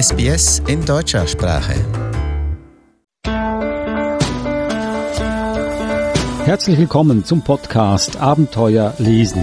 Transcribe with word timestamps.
SBS 0.00 0.62
in 0.68 0.84
deutscher 0.84 1.26
Sprache. 1.26 1.74
Herzlich 6.44 6.78
willkommen 6.78 7.24
zum 7.24 7.42
Podcast 7.42 8.16
Abenteuer 8.20 8.94
lesen. 8.98 9.42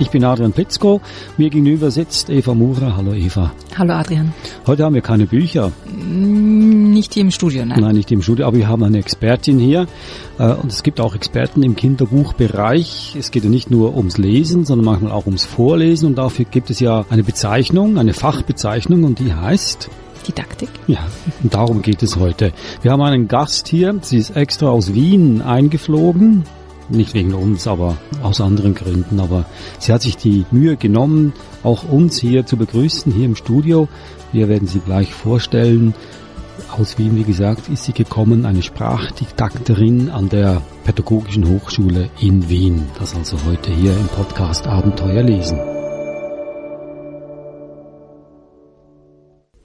Ich 0.00 0.10
bin 0.10 0.24
Adrian 0.24 0.52
Plitzko, 0.52 1.00
mir 1.36 1.50
gegenüber 1.50 1.92
sitzt 1.92 2.28
Eva 2.28 2.54
Mura. 2.54 2.96
Hallo 2.96 3.12
Eva. 3.12 3.52
Hallo 3.78 3.92
Adrian. 3.92 4.34
Heute 4.66 4.84
haben 4.84 4.94
wir 4.94 5.02
keine 5.02 5.26
Bücher. 5.26 5.70
Nicht 7.00 7.14
hier 7.14 7.22
im 7.22 7.30
Studio, 7.30 7.64
nein. 7.64 7.80
Nein, 7.80 7.94
nicht 7.94 8.10
hier 8.10 8.18
im 8.18 8.22
Studio, 8.22 8.46
aber 8.46 8.58
wir 8.58 8.68
haben 8.68 8.82
eine 8.82 8.98
Expertin 8.98 9.58
hier. 9.58 9.86
Äh, 10.38 10.52
und 10.52 10.70
es 10.70 10.82
gibt 10.82 11.00
auch 11.00 11.14
Experten 11.14 11.62
im 11.62 11.74
Kinderbuchbereich. 11.74 13.16
Es 13.18 13.30
geht 13.30 13.42
ja 13.42 13.48
nicht 13.48 13.70
nur 13.70 13.96
ums 13.96 14.18
Lesen, 14.18 14.66
sondern 14.66 14.84
manchmal 14.84 15.12
auch 15.12 15.24
ums 15.24 15.46
Vorlesen. 15.46 16.08
Und 16.08 16.16
dafür 16.16 16.44
gibt 16.44 16.68
es 16.68 16.78
ja 16.78 17.06
eine 17.08 17.24
Bezeichnung, 17.24 17.96
eine 17.96 18.12
Fachbezeichnung 18.12 19.04
und 19.04 19.18
die 19.18 19.32
heißt 19.32 19.88
Didaktik. 20.28 20.68
Ja, 20.88 20.98
und 21.42 21.54
darum 21.54 21.80
geht 21.80 22.02
es 22.02 22.16
heute. 22.16 22.52
Wir 22.82 22.92
haben 22.92 23.00
einen 23.00 23.28
Gast 23.28 23.68
hier, 23.68 23.98
sie 24.02 24.18
ist 24.18 24.36
extra 24.36 24.68
aus 24.68 24.92
Wien 24.92 25.40
eingeflogen. 25.40 26.44
Nicht 26.90 27.14
wegen 27.14 27.32
uns, 27.32 27.66
aber 27.66 27.96
aus 28.22 28.42
anderen 28.42 28.74
Gründen. 28.74 29.20
Aber 29.20 29.46
sie 29.78 29.94
hat 29.94 30.02
sich 30.02 30.18
die 30.18 30.44
Mühe 30.50 30.76
genommen, 30.76 31.32
auch 31.62 31.82
uns 31.88 32.18
hier 32.18 32.44
zu 32.44 32.58
begrüßen, 32.58 33.10
hier 33.10 33.24
im 33.24 33.36
Studio. 33.36 33.88
Wir 34.32 34.50
werden 34.50 34.68
sie 34.68 34.80
gleich 34.80 35.14
vorstellen. 35.14 35.94
Aus 36.70 36.98
Wien, 36.98 37.16
wie 37.16 37.24
gesagt, 37.24 37.68
ist 37.68 37.84
sie 37.84 37.92
gekommen, 37.92 38.46
eine 38.46 38.62
Sprachdidakterin 38.62 40.10
an 40.10 40.28
der 40.28 40.62
Pädagogischen 40.84 41.48
Hochschule 41.48 42.10
in 42.20 42.48
Wien. 42.48 42.86
Das 42.98 43.14
also 43.14 43.36
heute 43.44 43.72
hier 43.72 43.92
im 43.92 44.06
Podcast 44.08 44.66
Abenteuer 44.66 45.22
lesen. 45.22 45.58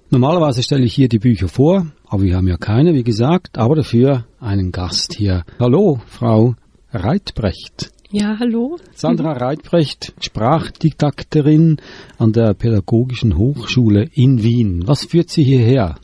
Normalerweise 0.09 0.64
stelle 0.64 0.86
ich 0.86 0.94
hier 0.94 1.09
die 1.09 1.20
Bücher 1.20 1.47
vor, 1.47 1.88
aber 2.08 2.23
wir 2.23 2.38
haben 2.38 2.47
ja 2.47 2.58
keine, 2.58 2.94
wie 2.94 3.03
gesagt, 3.03 3.58
aber 3.58 3.75
dafür 3.75 4.25
einen 4.39 4.72
Gast 4.72 5.14
hier. 5.16 5.44
Hallo, 5.59 6.00
Frau 6.08 6.55
Reitbrecht. 6.92 7.92
Ja, 8.11 8.38
hallo. 8.39 8.77
Sandra 8.94 9.33
Reitbrecht, 9.33 10.14
Sprachdidakterin 10.22 11.77
an 12.17 12.31
der 12.31 12.53
Pädagogischen 12.53 13.38
Hochschule 13.38 14.08
in 14.14 14.42
Wien. 14.42 14.88
Was 14.88 15.03
führt 15.03 15.30
Sie 15.30 15.44
hierher? 15.44 15.95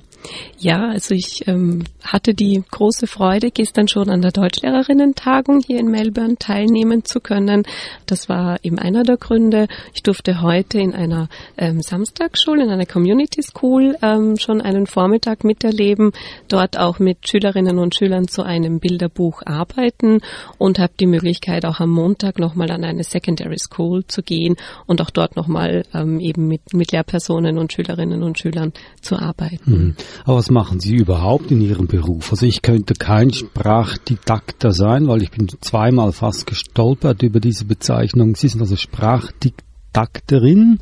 Ja, 0.58 0.90
also 0.90 1.16
ich 1.16 1.48
ähm, 1.48 1.84
hatte 2.04 2.34
die 2.34 2.64
große 2.70 3.08
Freude, 3.08 3.50
gestern 3.52 3.88
schon 3.88 4.10
an 4.10 4.22
der 4.22 4.32
Deutschlehrerinnen-Tagung 4.32 5.62
hier 5.66 5.80
in 5.80 5.90
Melbourne 5.90 6.36
teilnehmen 6.38 7.04
zu 7.04 7.20
können. 7.20 7.64
Das 8.06 8.30
war 8.30 8.64
eben 8.64 8.78
einer 8.78 9.04
der 9.04 9.18
Gründe. 9.18 9.68
Ich 9.94 10.04
durfte 10.04 10.42
heute 10.42 10.80
in 10.80 10.94
einer 10.94 11.30
ähm, 11.58 11.82
Samstagsschule, 11.82 12.64
in 12.64 12.70
einer 12.70 12.86
Community 12.86 13.42
School 13.42 13.98
ähm, 14.04 14.38
schon 14.38 14.62
einen 14.62 14.86
Vormittag 14.86 15.44
miterleben, 15.44 16.12
dort 16.48 16.78
auch 16.78 17.00
mit 17.00 17.28
Schülerinnen 17.28 17.80
und 17.80 17.96
Schülern 17.96 18.28
zu 18.28 18.44
einem 18.44 18.80
Bilderbuch 18.80 19.42
arbeiten 19.46 20.22
und 20.60 20.78
habe 20.78 20.94
die 21.00 21.08
Möglichkeit 21.08 21.66
auch 21.66 21.80
am 21.80 21.90
Montag 21.90 22.38
nochmal 22.38 22.72
an 22.72 22.84
eine 22.84 23.04
Secondary 23.04 23.58
School 23.58 24.06
zu 24.06 24.22
gehen 24.22 24.58
und 24.86 25.02
auch 25.02 25.10
dort 25.10 25.36
nochmal 25.36 25.84
ähm, 25.94 26.20
eben 26.20 26.48
mit, 26.48 26.74
mit 26.74 26.92
Lehrpersonen 26.92 27.58
und 27.58 27.74
Schülerinnen 27.74 28.22
und 28.22 28.38
Schülern 28.38 28.74
zu 29.02 29.18
arbeiten. 29.18 29.72
Mhm. 29.72 29.96
Aber 30.24 30.38
was 30.38 30.50
machen 30.50 30.80
Sie 30.80 30.96
überhaupt 30.96 31.52
in 31.52 31.60
Ihrem 31.62 31.88
Beruf? 31.88 32.32
Also 32.32 32.46
ich 32.46 32.62
könnte 32.62 32.94
kein 32.94 33.34
Sprachdidakter 33.34 34.72
sein, 34.72 35.08
weil 35.08 35.24
ich 35.24 35.32
bin 35.32 35.48
zweimal 35.62 36.12
fast 36.12 36.48
gestolpert 36.48 37.24
über 37.24 37.40
diese 37.40 37.66
Bezeichnung. 37.66 38.36
Sie 38.36 38.48
sind 38.48 38.62
also 38.62 38.76
Sprachdidakterin. 38.76 40.80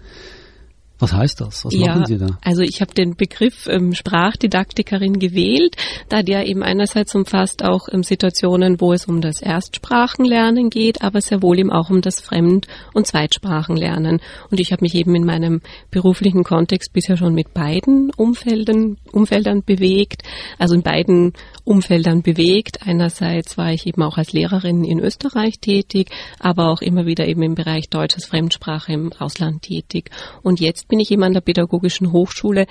Was 0.99 1.13
heißt 1.13 1.39
das? 1.39 1.63
Was 1.63 1.73
ja, 1.73 1.87
machen 1.87 2.05
Sie 2.05 2.17
da? 2.17 2.37
Also 2.41 2.61
ich 2.61 2.81
habe 2.81 2.93
den 2.93 3.15
Begriff 3.15 3.67
ähm, 3.67 3.93
Sprachdidaktikerin 3.93 5.17
gewählt, 5.17 5.77
da 6.09 6.21
der 6.21 6.45
eben 6.45 6.61
einerseits 6.61 7.15
umfasst 7.15 7.63
auch 7.63 7.87
ähm, 7.89 8.03
Situationen, 8.03 8.81
wo 8.81 8.91
es 8.91 9.05
um 9.05 9.21
das 9.21 9.41
Erstsprachenlernen 9.41 10.69
geht, 10.69 11.01
aber 11.01 11.21
sehr 11.21 11.41
wohl 11.41 11.57
eben 11.57 11.71
auch 11.71 11.89
um 11.89 12.01
das 12.01 12.19
Fremd- 12.19 12.67
und 12.93 13.07
Zweitsprachenlernen. 13.07 14.19
Und 14.51 14.59
ich 14.59 14.73
habe 14.73 14.83
mich 14.83 14.93
eben 14.93 15.15
in 15.15 15.23
meinem 15.23 15.61
beruflichen 15.89 16.43
Kontext 16.43 16.91
bisher 16.91 17.15
schon 17.15 17.33
mit 17.33 17.53
beiden 17.53 18.11
Umfeldern, 18.17 18.97
Umfeldern 19.11 19.63
bewegt, 19.63 20.23
also 20.57 20.75
in 20.75 20.81
beiden 20.81 21.33
Umfeldern 21.63 22.21
bewegt. 22.21 22.85
Einerseits 22.85 23.57
war 23.57 23.71
ich 23.71 23.85
eben 23.85 24.01
auch 24.03 24.17
als 24.17 24.33
Lehrerin 24.33 24.83
in 24.83 24.99
Österreich 24.99 25.59
tätig, 25.59 26.09
aber 26.39 26.69
auch 26.69 26.81
immer 26.81 27.05
wieder 27.05 27.27
eben 27.27 27.43
im 27.43 27.55
Bereich 27.55 27.89
deutsches 27.89 28.25
Fremdsprache 28.25 28.93
im 28.93 29.13
Ausland 29.13 29.63
tätig. 29.63 30.09
Und 30.41 30.59
jetzt 30.59 30.87
bin 30.87 30.99
ich 30.99 31.11
eben 31.11 31.23
an 31.23 31.33
der 31.33 31.41
Pädagogischen 31.41 32.11
Hochschule 32.11 32.65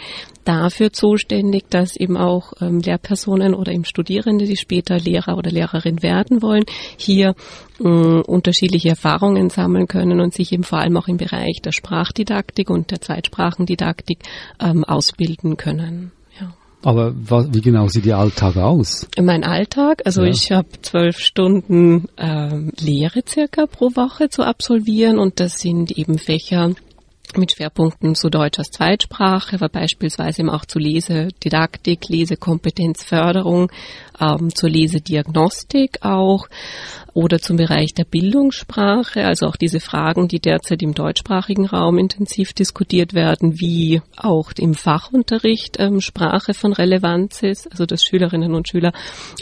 dafür 0.45 0.93
zuständig, 0.93 1.69
dass 1.71 1.97
eben 1.97 2.17
auch 2.17 2.53
ähm, 2.61 2.81
Lehrpersonen 2.81 3.55
oder 3.55 3.73
eben 3.73 3.85
Studierende, 3.85 4.47
die 4.47 4.57
später 4.57 4.99
Lehrer 4.99 5.37
oder 5.37 5.51
Lehrerin 5.51 6.03
werden 6.03 6.43
wollen, 6.43 6.65
hier 6.97 7.35
äh, 7.81 7.83
unterschiedliche 7.85 8.91
Erfahrungen 8.91 9.51
sammeln 9.51 9.89
können 9.89 10.21
und 10.21 10.35
sich 10.35 10.53
eben 10.53 10.65
vor 10.65 10.79
allem 10.79 10.97
auch 10.97 11.09
im 11.09 11.17
Bereich 11.17 11.61
der 11.63 11.73
Sprachdidaktik 11.73 12.71
und 12.71 12.91
der 12.91 13.01
Zweitsprachendidaktik 13.01 14.21
ähm, 14.61 14.85
ausbilden 14.85 15.57
können. 15.57 16.13
Aber 16.83 17.13
was, 17.17 17.53
wie 17.53 17.61
genau 17.61 17.89
sieht 17.89 18.07
Ihr 18.07 18.19
Alltag 18.19 18.57
aus? 18.57 19.09
Mein 19.21 19.43
Alltag, 19.43 20.03
also 20.05 20.23
ja. 20.23 20.31
ich 20.31 20.53
habe 20.53 20.69
zwölf 20.81 21.19
Stunden 21.19 22.09
ähm, 22.17 22.73
Lehre 22.79 23.23
circa 23.29 23.67
pro 23.67 23.97
Woche 23.97 24.29
zu 24.29 24.43
absolvieren 24.45 25.19
und 25.19 25.41
das 25.41 25.59
sind 25.59 25.91
eben 25.91 26.19
Fächer 26.19 26.75
mit 27.37 27.53
Schwerpunkten 27.53 28.15
zu 28.15 28.31
Deutsch 28.31 28.59
als 28.59 28.71
Zweitsprache, 28.71 29.57
aber 29.57 29.69
beispielsweise 29.69 30.43
eben 30.43 30.51
auch 30.51 30.65
zu 30.65 30.79
Lesedidaktik, 30.79 32.09
Lesekompetenzförderung, 32.09 33.71
ähm, 34.21 34.55
zur 34.55 34.71
Lesediagnostik 34.71 35.99
auch 36.03 36.49
oder 37.19 37.41
zum 37.41 37.57
Bereich 37.57 37.95
der 37.95 38.05
Bildungssprache, 38.05 39.25
also 39.25 39.47
auch 39.47 39.57
diese 39.57 39.81
Fragen, 39.81 40.29
die 40.29 40.39
derzeit 40.39 40.83
im 40.83 40.95
deutschsprachigen 40.95 41.67
Raum 41.67 41.99
intensiv 41.99 42.53
diskutiert 42.53 43.13
werden, 43.13 43.59
wie 43.59 44.03
auch 44.17 44.53
im 44.57 44.75
Fachunterricht 44.75 45.81
ähm, 45.81 46.01
Sprache 46.01 46.55
von 46.55 46.73
Relevanz 46.73 47.43
ist, 47.43 47.71
also 47.73 47.87
dass 47.87 48.05
Schülerinnen 48.05 48.55
und 48.55 48.69
Schüler 48.69 48.93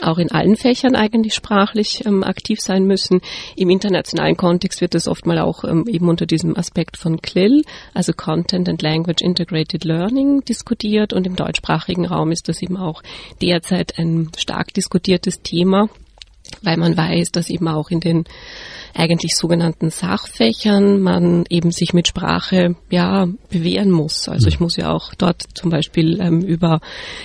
auch 0.01 0.17
in 0.17 0.31
allen 0.31 0.57
Fächern 0.57 0.97
eigentlich 0.97 1.35
sprachlich 1.35 2.07
ähm, 2.07 2.25
aktiv 2.25 2.61
sein 2.61 2.85
müssen. 2.85 3.21
Im 3.57 3.69
internationalen 3.69 4.39
Kontext 4.39 4.81
wird 4.81 4.95
das 4.95 5.07
oft 5.07 5.27
mal 5.27 5.39
auch 5.39 5.65
ähm, 5.65 5.85
eben 5.87 6.09
unter 6.09 6.25
diesem 6.25 6.57
Aspekt 6.57 6.97
von 6.97 7.21
CLIL, 7.21 7.63
also 7.93 8.15
Content 8.15 8.71
and 8.71 8.81
Language 8.81 9.21
Integrated 9.21 9.85
Learning, 9.85 10.43
diskutiert. 10.47 11.13
Und 11.13 11.27
im 11.27 11.37
deutschsprachigen 11.37 12.07
Raum 12.07 12.33
ist 12.33 12.49
das 12.49 12.63
eben 12.63 12.79
auch 12.79 13.03
derzeit 13.43 13.99
ein 13.99 14.31
stark 14.39 14.66
diskutiertes 14.75 15.43
Thema 15.43 15.89
weil 16.63 16.77
man 16.77 16.97
weiß, 16.97 17.33
dass 17.33 17.51
eben 17.51 17.69
auch 17.69 17.91
in 17.91 18.01
den 18.01 18.25
eigentlich 18.97 19.37
sogenannten 19.37 19.91
Sachfächern 19.91 21.01
man 21.01 21.45
eben 21.51 21.71
sich 21.71 21.93
mit 21.93 22.09
Sprache 22.09 22.77
ja 22.91 23.27
bewähren 23.51 23.91
muss. 23.91 24.29
Also 24.29 24.49
ich 24.49 24.59
mhm. 24.59 24.65
muss 24.65 24.77
ja 24.77 24.93
auch 24.93 25.15
dort 25.15 25.45
zum 25.55 25.71
Beispiel 25.71 26.21
ähm, 26.21 26.41
über 26.41 26.81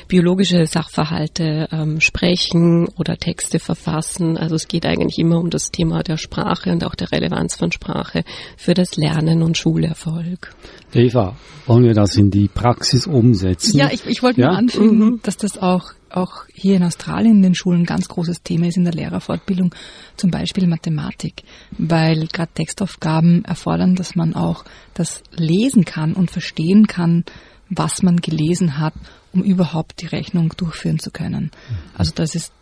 biologische 0.08 0.66
Sachverhalte 0.66 1.70
ähm, 1.72 2.02
sprechen 2.02 2.88
oder 2.98 3.18
Texte 3.18 3.60
verfassen. 3.60 4.38
Also 4.38 4.56
es 4.56 4.68
geht 4.68 4.86
eigentlich 4.86 5.18
immer 5.18 5.40
um 5.40 5.50
das 5.50 5.72
Thema 5.72 6.04
der 6.04 6.18
Sprache 6.18 6.72
und 6.72 6.84
auch 6.84 6.96
der 6.96 7.12
Relevanz 7.12 7.56
von 7.56 7.72
Sprache 7.72 8.24
für 8.58 8.74
das 8.74 8.98
Lernen 8.98 9.42
und 9.42 9.58
Schulerfolg. 9.58 10.54
Eva, 10.94 11.38
wollen 11.68 11.86
wir 11.86 11.94
das 11.94 12.18
in 12.18 12.30
die 12.30 12.50
Praxis 12.50 13.08
umsetzen? 13.08 13.78
Ja, 13.78 13.90
ich, 13.92 14.06
ich 14.06 14.22
wollte 14.22 14.42
ja? 14.42 14.50
nur 14.50 14.58
anfügen, 14.58 15.00
mhm. 15.00 15.20
dass 15.24 15.38
das 15.38 15.58
auch 15.58 15.94
auch 16.14 16.44
hier 16.54 16.76
in 16.76 16.84
Australien 16.84 17.38
in 17.38 17.42
den 17.42 17.56
Schulen 17.56 17.81
ein 17.81 17.86
ganz 17.86 18.08
großes 18.08 18.44
Thema 18.44 18.68
ist 18.68 18.78
in 18.78 18.84
der 18.84 18.94
Lehrerfortbildung, 18.94 19.74
zum 20.18 20.31
Beispiel 20.31 20.68
Mathematik, 20.68 21.44
weil 21.78 22.28
gerade 22.28 22.52
Textaufgaben 22.54 23.46
erfordern, 23.46 23.96
dass 23.96 24.16
man 24.16 24.36
auch 24.36 24.66
das 24.94 25.24
lesen 25.31 25.86
kann 25.86 26.13
und 26.13 26.31
verstehen 26.31 26.88
kann, 26.88 27.24
was 27.69 28.04
man 28.04 28.18
gelesen 28.18 28.78
hat, 28.78 28.94
um 29.31 29.44
überhaupt 29.44 30.02
die 30.02 30.08
Rechnung 30.08 30.54
durchführen 30.58 31.00
zu 31.00 31.12
können. 31.12 31.52
Also 31.96 32.12
das 32.13 32.36
ist, 32.36 32.54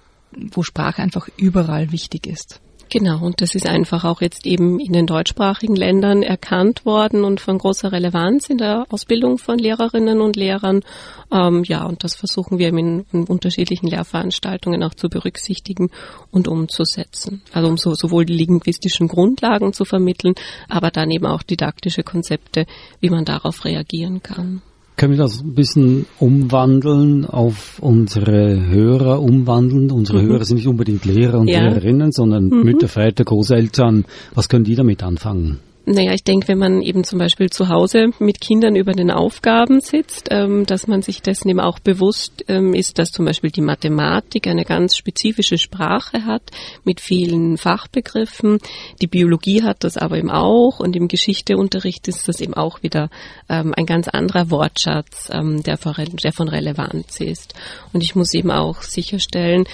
wo 0.52 0.64
Sprache 0.64 1.02
einfach 1.02 1.28
überall 1.38 1.92
wichtig 1.92 2.28
ist. 2.28 2.62
Genau, 2.92 3.24
und 3.24 3.42
das 3.42 3.54
ist 3.54 3.68
einfach 3.68 4.04
auch 4.04 4.20
jetzt 4.20 4.48
eben 4.48 4.80
in 4.80 4.94
den 4.94 5.06
deutschsprachigen 5.06 5.76
Ländern 5.76 6.24
erkannt 6.24 6.86
worden 6.86 7.24
und 7.24 7.40
von 7.40 7.60
großer 7.60 7.92
Relevanz 7.92 8.50
in 8.50 8.58
der 8.58 8.88
Ausbildung 8.90 9.38
von 9.38 9.60
Lehrerinnen 9.60 10.22
und 10.22 10.36
Lehrern. 10.36 10.82
Ähm, 11.32 11.64
ja, 11.66 11.86
und 11.86 12.04
das 12.04 12.16
versuchen 12.16 12.58
wir 12.58 12.70
in, 12.70 13.06
in, 13.12 13.26
unterschiedlichen 13.26 13.88
Lehrveranstaltungen 13.88 14.82
auch 14.82 14.96
zu 14.96 15.08
berücksichtigen 15.08 15.92
und 16.32 16.48
umzusetzen. 16.48 17.44
Also 17.54 17.70
um 17.70 17.78
so, 17.78 17.94
sowohl 17.94 18.26
die 18.26 18.34
linguistischen 18.34 19.08
Grundlagen 19.08 19.72
zu 19.72 19.86
vermitteln, 19.86 20.34
aber 20.68 20.90
dann 20.90 21.12
eben 21.12 21.28
auch 21.28 21.44
didaktische 21.44 22.02
Konzepte, 22.02 22.66
wie 23.02 23.12
man 23.12 23.24
darauf 23.24 23.66
reagieren 23.66 24.24
kann. 24.24 24.64
Können 25.00 25.14
wir 25.14 25.20
das 25.20 25.40
ein 25.42 25.54
bisschen 25.54 26.08
umwandeln 26.20 27.24
auf 27.24 27.80
unsere 27.80 28.68
Hörer 28.68 29.22
umwandeln? 29.22 29.92
Unsere 29.92 30.22
mhm. 30.22 30.28
Hörer 30.28 30.44
sind 30.44 30.58
nicht 30.58 30.68
unbedingt 30.68 31.06
Lehrer 31.06 31.40
und 31.40 31.48
ja. 31.48 31.62
Lehrerinnen, 31.62 32.12
sondern 32.12 32.50
mhm. 32.50 32.64
Mütter, 32.64 32.90
Väter, 32.90 33.24
Großeltern. 33.24 34.04
Was 34.36 34.50
können 34.50 34.66
die 34.66 34.76
damit 34.76 35.02
anfangen? 35.02 35.60
Naja, 35.86 36.14
ich 36.14 36.24
denke, 36.24 36.48
wenn 36.50 36.60
man 36.60 36.82
eben 36.82 37.04
zum 37.04 37.18
Beispiel 37.18 37.50
zu 37.50 37.68
Hause 37.70 38.12
mit 38.20 38.42
Kindern 38.42 38.76
über 38.76 38.92
den 38.92 39.10
Aufgaben 39.10 39.82
sitzt, 39.82 40.28
ähm, 40.30 40.66
dass 40.66 40.86
man 40.88 41.02
sich 41.02 41.22
dessen 41.22 41.50
eben 41.50 41.60
auch 41.60 41.80
bewusst 41.80 42.46
ähm, 42.48 42.74
ist, 42.76 43.00
dass 43.00 43.12
zum 43.12 43.26
Beispiel 43.26 43.50
die 43.50 43.62
Mathematik 43.62 44.46
eine 44.46 44.66
ganz 44.66 44.96
spezifische 44.96 45.58
Sprache 45.58 46.26
hat 46.26 46.44
mit 46.84 47.00
vielen 47.02 47.58
Fachbegriffen. 47.58 48.60
Die 49.02 49.08
Biologie 49.08 49.64
hat 49.64 49.84
das 49.84 49.98
aber 49.98 50.18
eben 50.18 50.30
auch 50.30 50.80
und 50.80 50.96
im 50.96 51.08
Geschichteunterricht 51.08 52.08
ist 52.08 52.28
das 52.28 52.40
eben 52.40 52.54
auch 52.54 52.84
wieder 52.84 53.10
ähm, 53.50 53.74
ein 53.76 53.88
ganz 53.88 54.08
anderer 54.08 54.52
Wortschatz, 54.52 55.30
ähm, 55.34 55.64
der, 55.64 55.78
der 55.78 56.34
von 56.34 56.50
Relevanz 56.50 57.20
ist. 57.20 57.56
Und 57.94 58.04
ich 58.04 58.16
muss 58.16 58.34
eben 58.36 58.52
auch 58.52 58.84
sicherstellen, 58.84 59.66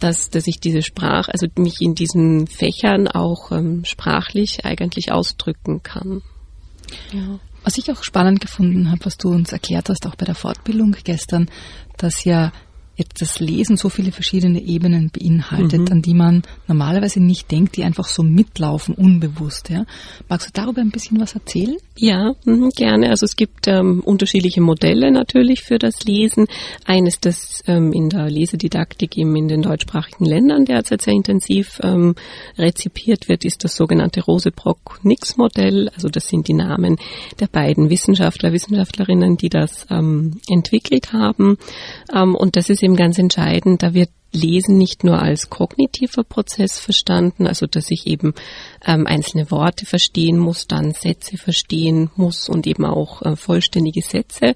dass, 0.00 0.30
dass 0.30 0.46
ich 0.46 0.60
diese 0.60 0.82
Sprache, 0.82 1.32
also 1.32 1.46
mich 1.56 1.80
in 1.80 1.94
diesen 1.94 2.46
Fächern 2.46 3.08
auch 3.08 3.52
ähm, 3.52 3.84
sprachlich 3.84 4.64
eigentlich 4.64 5.12
ausdrücken 5.12 5.82
kann. 5.82 6.22
Ja. 7.12 7.38
Was 7.64 7.78
ich 7.78 7.90
auch 7.90 8.02
spannend 8.02 8.40
gefunden 8.40 8.90
habe, 8.90 9.04
was 9.04 9.16
du 9.16 9.28
uns 9.28 9.52
erklärt 9.52 9.88
hast, 9.88 10.06
auch 10.06 10.14
bei 10.14 10.24
der 10.24 10.34
Fortbildung 10.34 10.96
gestern, 11.04 11.50
dass 11.96 12.24
ja 12.24 12.52
jetzt 12.98 13.22
das 13.22 13.38
Lesen 13.38 13.76
so 13.76 13.88
viele 13.88 14.10
verschiedene 14.10 14.60
Ebenen 14.60 15.10
beinhaltet, 15.10 15.82
mhm. 15.82 15.92
an 15.92 16.02
die 16.02 16.14
man 16.14 16.42
normalerweise 16.66 17.20
nicht 17.20 17.50
denkt, 17.50 17.76
die 17.76 17.84
einfach 17.84 18.06
so 18.06 18.24
mitlaufen, 18.24 18.94
unbewusst. 18.94 19.70
Ja. 19.70 19.84
Magst 20.28 20.48
du 20.48 20.50
darüber 20.52 20.80
ein 20.80 20.90
bisschen 20.90 21.20
was 21.20 21.34
erzählen? 21.34 21.76
Ja, 21.96 22.34
mh, 22.44 22.70
gerne. 22.76 23.10
Also 23.10 23.24
es 23.24 23.36
gibt 23.36 23.68
ähm, 23.68 24.02
unterschiedliche 24.04 24.60
Modelle 24.60 25.12
natürlich 25.12 25.62
für 25.62 25.78
das 25.78 26.04
Lesen. 26.04 26.46
Eines, 26.84 27.20
das 27.20 27.62
ähm, 27.68 27.92
in 27.92 28.08
der 28.08 28.28
Lesedidaktik 28.28 29.16
eben 29.16 29.36
in 29.36 29.46
den 29.46 29.62
deutschsprachigen 29.62 30.24
Ländern 30.24 30.64
derzeit 30.64 31.02
sehr 31.02 31.14
intensiv 31.14 31.78
ähm, 31.84 32.16
rezipiert 32.56 33.28
wird, 33.28 33.44
ist 33.44 33.62
das 33.62 33.76
sogenannte 33.76 34.22
Rosebrock-Nix-Modell. 34.22 35.90
Also 35.94 36.08
das 36.08 36.28
sind 36.28 36.48
die 36.48 36.54
Namen 36.54 36.96
der 37.38 37.46
beiden 37.46 37.90
Wissenschaftler, 37.90 38.52
Wissenschaftlerinnen, 38.52 39.36
die 39.36 39.50
das 39.50 39.86
ähm, 39.88 40.40
entwickelt 40.48 41.12
haben. 41.12 41.58
Ähm, 42.12 42.34
und 42.34 42.56
das 42.56 42.70
ist 42.70 42.82
eben 42.88 42.96
ganz 42.96 43.18
entscheidend. 43.18 43.82
Da 43.82 43.92
wird 43.92 44.10
Lesen 44.38 44.78
nicht 44.78 45.04
nur 45.04 45.20
als 45.20 45.50
kognitiver 45.50 46.24
Prozess 46.24 46.78
verstanden, 46.78 47.46
also 47.46 47.66
dass 47.66 47.90
ich 47.90 48.06
eben 48.06 48.34
ähm, 48.86 49.06
einzelne 49.06 49.50
Worte 49.50 49.86
verstehen 49.86 50.38
muss, 50.38 50.66
dann 50.66 50.92
Sätze 50.92 51.36
verstehen 51.36 52.10
muss 52.16 52.48
und 52.48 52.66
eben 52.66 52.84
auch 52.84 53.22
äh, 53.22 53.36
vollständige 53.36 54.02
Sätze, 54.02 54.54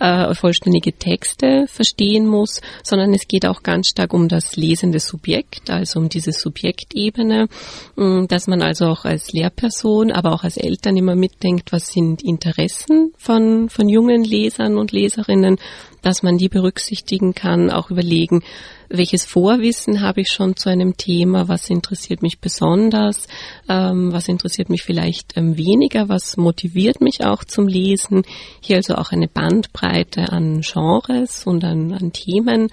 äh, 0.00 0.34
vollständige 0.34 0.92
Texte 0.92 1.66
verstehen 1.68 2.26
muss, 2.26 2.60
sondern 2.82 3.12
es 3.14 3.28
geht 3.28 3.46
auch 3.46 3.62
ganz 3.62 3.88
stark 3.88 4.12
um 4.14 4.28
das 4.28 4.56
lesende 4.56 5.00
Subjekt, 5.00 5.70
also 5.70 6.00
um 6.00 6.08
diese 6.08 6.32
Subjektebene, 6.32 7.48
äh, 7.96 8.26
dass 8.26 8.46
man 8.46 8.62
also 8.62 8.86
auch 8.86 9.04
als 9.04 9.32
Lehrperson, 9.32 10.12
aber 10.12 10.32
auch 10.32 10.44
als 10.44 10.56
Eltern 10.56 10.96
immer 10.96 11.14
mitdenkt, 11.14 11.72
was 11.72 11.88
sind 11.88 12.22
Interessen 12.22 13.12
von, 13.18 13.68
von 13.68 13.88
jungen 13.88 14.24
Lesern 14.24 14.78
und 14.78 14.92
Leserinnen, 14.92 15.58
dass 16.02 16.22
man 16.22 16.38
die 16.38 16.48
berücksichtigen 16.48 17.34
kann, 17.34 17.70
auch 17.70 17.90
überlegen, 17.90 18.42
welches 18.88 19.24
Vorwissen 19.24 20.00
habe 20.00 20.22
ich 20.22 20.28
schon 20.28 20.56
zu 20.56 20.68
einem 20.68 20.96
Thema, 20.96 21.48
was 21.48 21.70
interessiert 21.70 22.22
mich 22.22 22.40
besonders, 22.40 23.26
ähm, 23.68 24.12
was 24.12 24.28
interessiert 24.28 24.70
mich 24.70 24.82
vielleicht 24.82 25.36
ähm, 25.36 25.56
weniger, 25.56 26.08
was 26.08 26.36
motiviert 26.36 27.00
mich 27.00 27.24
auch 27.24 27.44
zum 27.44 27.68
Lesen. 27.68 28.22
Hier 28.60 28.76
also 28.76 28.94
auch 28.94 29.12
eine 29.12 29.28
Bandbreite 29.28 30.32
an 30.32 30.62
Genres 30.62 31.46
und 31.46 31.64
an, 31.64 31.92
an 31.92 32.12
Themen 32.12 32.68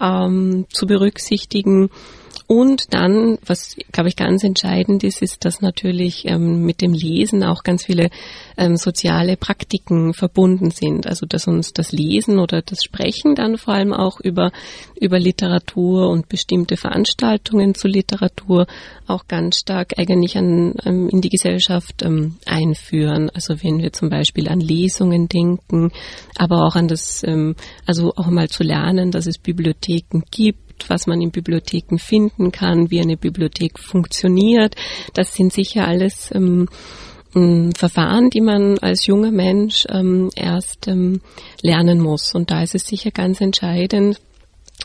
ähm, 0.00 0.66
zu 0.70 0.86
berücksichtigen. 0.86 1.90
Und 2.46 2.92
dann, 2.92 3.38
was 3.46 3.76
glaube 3.92 4.08
ich 4.08 4.16
ganz 4.16 4.44
entscheidend 4.44 5.04
ist, 5.04 5.22
ist, 5.22 5.44
dass 5.44 5.62
natürlich 5.62 6.26
ähm, 6.26 6.64
mit 6.64 6.82
dem 6.82 6.92
Lesen 6.92 7.44
auch 7.44 7.62
ganz 7.62 7.84
viele 7.84 8.10
ähm, 8.58 8.76
soziale 8.76 9.36
Praktiken 9.36 10.12
verbunden 10.12 10.70
sind. 10.70 11.06
Also 11.06 11.24
dass 11.24 11.46
uns 11.46 11.72
das 11.72 11.92
Lesen 11.92 12.38
oder 12.38 12.60
das 12.62 12.84
Sprechen 12.84 13.34
dann 13.34 13.56
vor 13.56 13.74
allem 13.74 13.92
auch 13.92 14.20
über, 14.20 14.52
über 15.00 15.18
Literatur 15.18 16.10
und 16.10 16.28
bestimmte 16.28 16.76
Veranstaltungen 16.76 17.74
zu 17.74 17.88
Literatur 17.88 18.66
auch 19.06 19.26
ganz 19.28 19.60
stark 19.60 19.98
eigentlich 19.98 20.36
an, 20.36 20.74
ähm, 20.84 21.08
in 21.08 21.20
die 21.20 21.30
Gesellschaft 21.30 22.02
ähm, 22.02 22.36
einführen. 22.44 23.30
Also 23.30 23.62
wenn 23.62 23.78
wir 23.78 23.92
zum 23.92 24.10
Beispiel 24.10 24.48
an 24.48 24.60
Lesungen 24.60 25.28
denken, 25.28 25.90
aber 26.36 26.66
auch 26.66 26.76
an 26.76 26.88
das, 26.88 27.22
ähm, 27.24 27.56
also 27.86 28.12
auch 28.16 28.26
mal 28.26 28.48
zu 28.48 28.62
lernen, 28.62 29.10
dass 29.10 29.26
es 29.26 29.38
Bibliotheken 29.38 30.22
gibt 30.30 30.71
was 30.88 31.06
man 31.06 31.20
in 31.20 31.30
Bibliotheken 31.30 31.98
finden 31.98 32.52
kann, 32.52 32.90
wie 32.90 33.00
eine 33.00 33.16
Bibliothek 33.16 33.78
funktioniert. 33.78 34.74
Das 35.14 35.34
sind 35.34 35.52
sicher 35.52 35.86
alles 35.86 36.30
ähm, 36.34 36.68
Verfahren, 37.74 38.28
die 38.28 38.42
man 38.42 38.78
als 38.80 39.06
junger 39.06 39.30
Mensch 39.30 39.86
ähm, 39.88 40.30
erst 40.36 40.86
ähm, 40.88 41.22
lernen 41.62 41.98
muss. 42.00 42.34
Und 42.34 42.50
da 42.50 42.62
ist 42.62 42.74
es 42.74 42.86
sicher 42.86 43.10
ganz 43.10 43.40
entscheidend, 43.40 44.20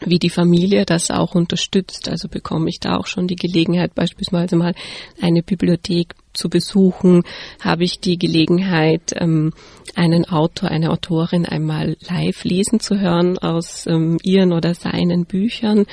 wie 0.05 0.19
die 0.19 0.29
Familie 0.29 0.85
das 0.85 1.11
auch 1.11 1.35
unterstützt. 1.35 2.07
Also 2.07 2.29
bekomme 2.29 2.69
ich 2.69 2.79
da 2.79 2.95
auch 2.97 3.07
schon 3.07 3.27
die 3.27 3.35
Gelegenheit, 3.35 3.95
beispielsweise 3.95 4.55
mal 4.55 4.75
eine 5.21 5.43
Bibliothek 5.43 6.15
zu 6.37 6.49
besuchen, 6.49 7.23
habe 7.59 7.83
ich 7.83 7.99
die 7.99 8.17
Gelegenheit, 8.17 9.13
ähm, 9.15 9.51
einen 9.95 10.25
Autor, 10.25 10.69
eine 10.69 10.91
Autorin 10.91 11.45
einmal 11.45 11.97
live 12.07 12.43
lesen 12.43 12.79
zu 12.79 12.99
hören 12.99 13.37
aus 13.39 13.87
ähm, 13.87 14.19
ihren 14.21 14.53
oder 14.53 14.75
seinen 14.75 15.25
Büchern. 15.25 15.85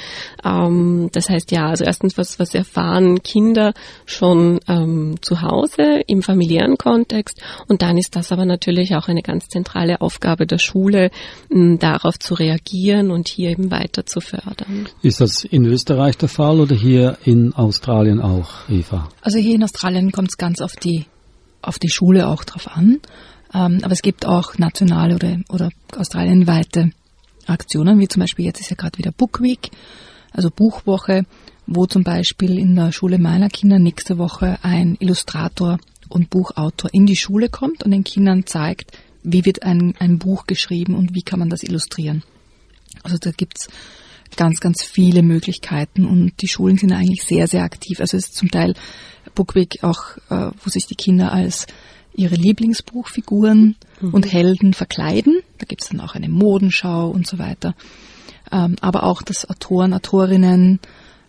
Ähm, 0.45 1.09
das 1.13 1.31
heißt 1.31 1.51
ja, 1.53 1.69
also 1.69 1.85
erstens, 1.85 2.19
was, 2.19 2.39
was 2.39 2.55
erfahren 2.55 3.23
Kinder 3.23 3.73
schon 4.07 4.61
zu 5.21 5.43
Hause 5.43 6.03
im 6.07 6.23
familiären 6.23 6.77
Kontext 6.77 7.41
und 7.69 7.83
dann 7.83 7.97
ist 7.97 8.17
das 8.17 8.33
aber 8.33 8.45
natürlich 8.45 8.95
auch 8.95 9.09
eine 9.09 9.23
ganz 9.23 9.49
zentrale 9.49 10.01
Aufgabe 10.01 10.47
der 10.47 10.59
Schule, 10.59 11.11
darauf 11.51 12.19
zu 12.19 12.35
reagieren 12.35 13.11
und 13.11 13.29
hier 13.29 13.51
eben 13.51 13.71
weiter 13.71 14.05
zu 14.07 14.21
fördern. 14.21 14.89
Ist 15.03 15.21
das 15.21 15.45
in 15.45 15.65
Österreich 15.65 16.17
der 16.17 16.29
Fall 16.29 16.61
oder 16.61 16.75
hier 16.75 17.17
in 17.25 17.53
Australien 17.55 18.21
auch, 18.21 18.69
Eva? 18.69 19.09
Also 19.23 19.39
hier 19.39 19.55
in 19.55 19.63
Australien 19.63 20.13
kommt 20.13 20.34
es 20.35 20.39
ganz 20.39 20.61
auf 20.61 20.77
die 20.77 21.07
auf 21.63 21.79
die 21.79 21.89
Schule 21.89 22.29
auch 22.29 22.45
drauf 22.45 22.69
an. 22.69 23.01
Ähm, 23.55 23.81
aber 23.83 23.93
es 23.93 24.03
gibt 24.03 24.27
auch 24.27 24.59
nationale 24.59 25.15
oder, 25.15 25.39
oder 25.49 25.71
australienweite 25.97 26.91
Aktionen, 27.47 27.99
wie 28.01 28.09
zum 28.09 28.21
Beispiel 28.21 28.45
jetzt 28.45 28.61
ist 28.61 28.71
ja 28.71 28.77
gerade 28.77 28.99
wieder 28.99 29.13
Book 29.13 29.41
Week, 29.41 29.71
also 30.33 30.51
Buchwoche, 30.51 31.25
wo 31.67 31.87
zum 31.87 32.03
Beispiel 32.03 32.59
in 32.59 32.75
der 32.75 32.93
Schule 32.93 33.19
meiner 33.19 33.49
Kinder 33.49 33.79
nächste 33.79 34.19
Woche 34.19 34.59
ein 34.63 34.97
Illustrator 34.99 35.79
und 36.09 36.31
Buchautor 36.31 36.91
in 36.93 37.07
die 37.07 37.17
Schule 37.17 37.49
kommt 37.49 37.83
und 37.83 37.91
den 37.91 38.05
Kindern 38.05 38.45
zeigt, 38.47 38.93
wie 39.23 39.45
wird 39.45 39.63
ein, 39.63 39.95
ein 39.99 40.19
Buch 40.19 40.47
geschrieben 40.47 40.95
und 40.95 41.15
wie 41.15 41.23
kann 41.23 41.39
man 41.39 41.49
das 41.49 41.63
illustrieren. 41.63 42.23
Also 43.03 43.17
da 43.19 43.31
gibt's 43.31 43.69
ganz, 44.37 44.61
ganz 44.61 44.85
viele 44.85 45.23
Möglichkeiten 45.23 46.05
und 46.05 46.33
die 46.43 46.49
Schulen 46.49 46.77
sind 46.77 46.93
eigentlich 46.93 47.23
sehr, 47.23 47.47
sehr 47.47 47.63
aktiv. 47.63 48.01
Also 48.01 48.17
es 48.17 48.27
ist 48.27 48.37
zum 48.37 48.51
Teil 48.51 48.75
Bookweek 49.35 49.83
auch, 49.83 50.17
äh, 50.31 50.51
wo 50.63 50.71
sich 50.71 50.87
die 50.87 50.95
Kinder 50.95 51.33
als 51.33 51.67
ihre 52.15 52.37
Lieblingsbuchfiguren 52.37 53.77
mhm. 54.01 54.15
und 54.15 54.33
Helden 54.33 54.73
verkleiden. 54.73 55.41
Da 55.59 55.67
gibt's 55.67 55.89
dann 55.89 56.01
auch 56.01 56.15
eine 56.15 56.29
Modenschau 56.29 57.09
und 57.09 57.27
so 57.27 57.39
weiter. 57.39 57.75
Ähm, 58.53 58.77
aber 58.81 59.05
auch, 59.05 59.23
dass 59.23 59.49
Autoren, 59.49 59.93
Autorinnen 59.93 60.81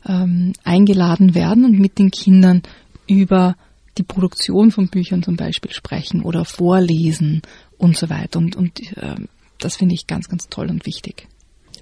ähm, 0.06 0.54
eingeladen 0.64 1.34
werden 1.34 1.66
und 1.66 1.80
mit 1.80 1.98
den 1.98 2.12
Kindern 2.12 2.62
über 3.08 3.56
die 3.98 4.04
Produktion 4.04 4.72
von 4.72 4.90
Büchern 4.90 5.24
zum 5.24 5.38
Beispiel 5.38 5.72
sprechen 5.72 6.22
oder 6.22 6.46
vorlesen 6.46 7.42
und 7.78 7.98
so 7.98 8.10
weiter. 8.10 8.40
Und, 8.40 8.56
und 8.56 8.80
ähm, 8.98 9.28
das 9.58 9.78
finde 9.78 9.96
ich 9.96 10.06
ganz, 10.06 10.28
ganz 10.28 10.50
toll 10.50 10.70
und 10.70 10.86
wichtig 10.86 11.28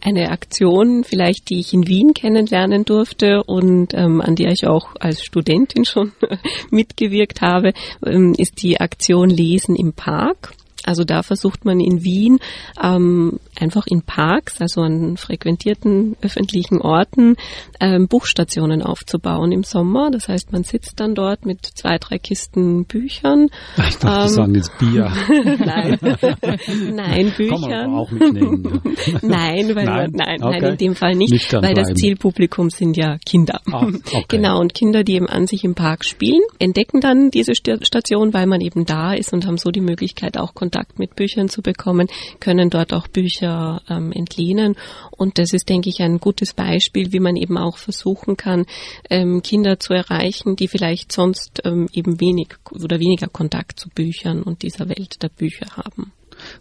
eine 0.04 0.32
Aktion, 0.32 1.04
vielleicht 1.04 1.50
die 1.50 1.60
ich 1.60 1.74
in 1.74 1.88
Wien 1.88 2.14
kennenlernen 2.14 2.84
durfte 2.86 3.44
und 3.44 3.94
ähm, 3.94 4.22
an 4.22 4.36
der 4.36 4.52
ich 4.52 4.68
auch 4.68 4.96
als 5.00 5.24
Studentin 5.24 5.86
schon 5.86 6.12
mitgewirkt 6.72 7.42
habe, 7.42 7.74
ähm, 8.06 8.34
ist 8.38 8.62
die 8.62 8.80
Aktion 8.80 9.30
Lesen 9.30 9.76
im 9.76 9.94
Park. 9.94 10.54
Also 10.86 11.06
da 11.06 11.24
versucht 11.24 11.64
man 11.64 11.80
in 11.80 12.04
Wien 12.04 12.40
ähm, 12.84 13.40
einfach 13.60 13.86
in 13.88 14.02
Parks, 14.02 14.62
also 14.62 14.82
an 14.82 15.18
frequentierten 15.18 16.16
öffentlichen 16.22 16.82
Orten, 16.82 17.36
ähm, 17.80 18.08
Buchstationen 18.08 18.82
aufzubauen 18.82 19.52
im 19.52 19.64
Sommer. 19.64 20.12
Das 20.12 20.28
heißt, 20.28 20.52
man 20.52 20.64
sitzt 20.64 21.00
dann 21.00 21.16
dort 21.16 21.46
mit 21.46 21.66
zwei, 21.66 21.98
drei 21.98 22.18
Kisten 22.18 22.86
Büchern. 22.86 23.50
Ich 23.78 23.98
dachte, 23.98 24.24
ähm, 24.24 24.28
sagen 24.30 24.56
jetzt 24.56 24.78
Bier. 24.78 25.12
nein, 25.30 26.00
nein, 26.94 27.34
Büchern. 27.36 27.62
Kann 27.62 27.92
man 27.92 27.96
auch 27.96 28.12
mitnehmen. 28.12 28.82
Ja. 29.06 29.20
nein, 29.22 29.76
weil 29.76 29.86
nein, 29.86 30.12
nein, 30.14 30.44
okay. 30.44 30.60
nein, 30.60 30.72
in 30.72 30.78
dem 30.78 30.96
Fall 30.96 31.16
nicht, 31.16 31.32
nicht 31.32 31.54
weil 31.54 31.62
bleiben. 31.62 31.76
das 31.76 31.94
Zielpublikum 31.94 32.70
sind 32.70 32.98
ja 32.98 33.18
Kinder. 33.26 33.62
Ah, 33.72 33.88
okay. 33.88 34.26
Genau, 34.28 34.60
und 34.60 34.74
Kinder, 34.74 35.04
die 35.04 35.16
eben 35.16 35.28
an 35.28 35.48
sich 35.48 35.64
im 35.64 35.76
Park 35.76 36.06
spielen, 36.06 36.42
entdecken 36.60 37.02
dann 37.02 37.30
diese 37.32 37.54
Station, 37.56 38.34
weil 38.34 38.48
man 38.48 38.62
eben 38.62 38.86
da 38.86 39.14
ist 39.14 39.34
und 39.34 39.46
haben 39.46 39.58
so 39.58 39.72
die 39.72 39.82
Möglichkeit 39.82 40.38
auch 40.38 40.54
Kontakt 40.54 41.00
mit 41.00 41.16
Büchern 41.16 41.50
zu 41.50 41.62
bekommen, 41.62 42.08
können 42.40 42.70
dort 42.70 42.94
auch 42.94 43.08
Bücher 43.08 43.43
ähm, 43.44 44.12
entlehnen. 44.12 44.76
Und 45.12 45.38
das 45.38 45.54
ist, 45.54 45.70
denke 45.70 45.90
ich, 45.90 46.02
ein 46.02 46.20
gutes 46.20 46.54
Beispiel, 46.54 47.12
wie 47.12 47.20
man 47.20 47.36
eben 47.36 47.58
auch 47.58 47.78
versuchen 47.78 48.38
kann, 48.38 48.66
ähm, 49.10 49.42
Kinder 49.42 49.80
zu 49.80 49.94
erreichen, 49.94 50.56
die 50.56 50.68
vielleicht 50.68 51.12
sonst 51.12 51.62
ähm, 51.66 51.88
eben 51.94 52.20
wenig 52.20 52.56
oder 52.72 53.00
weniger 53.00 53.28
Kontakt 53.28 53.80
zu 53.80 53.90
Büchern 53.90 54.44
und 54.44 54.64
dieser 54.64 54.90
Welt 54.90 55.22
der 55.22 55.30
Bücher 55.30 55.68
haben. 55.76 56.12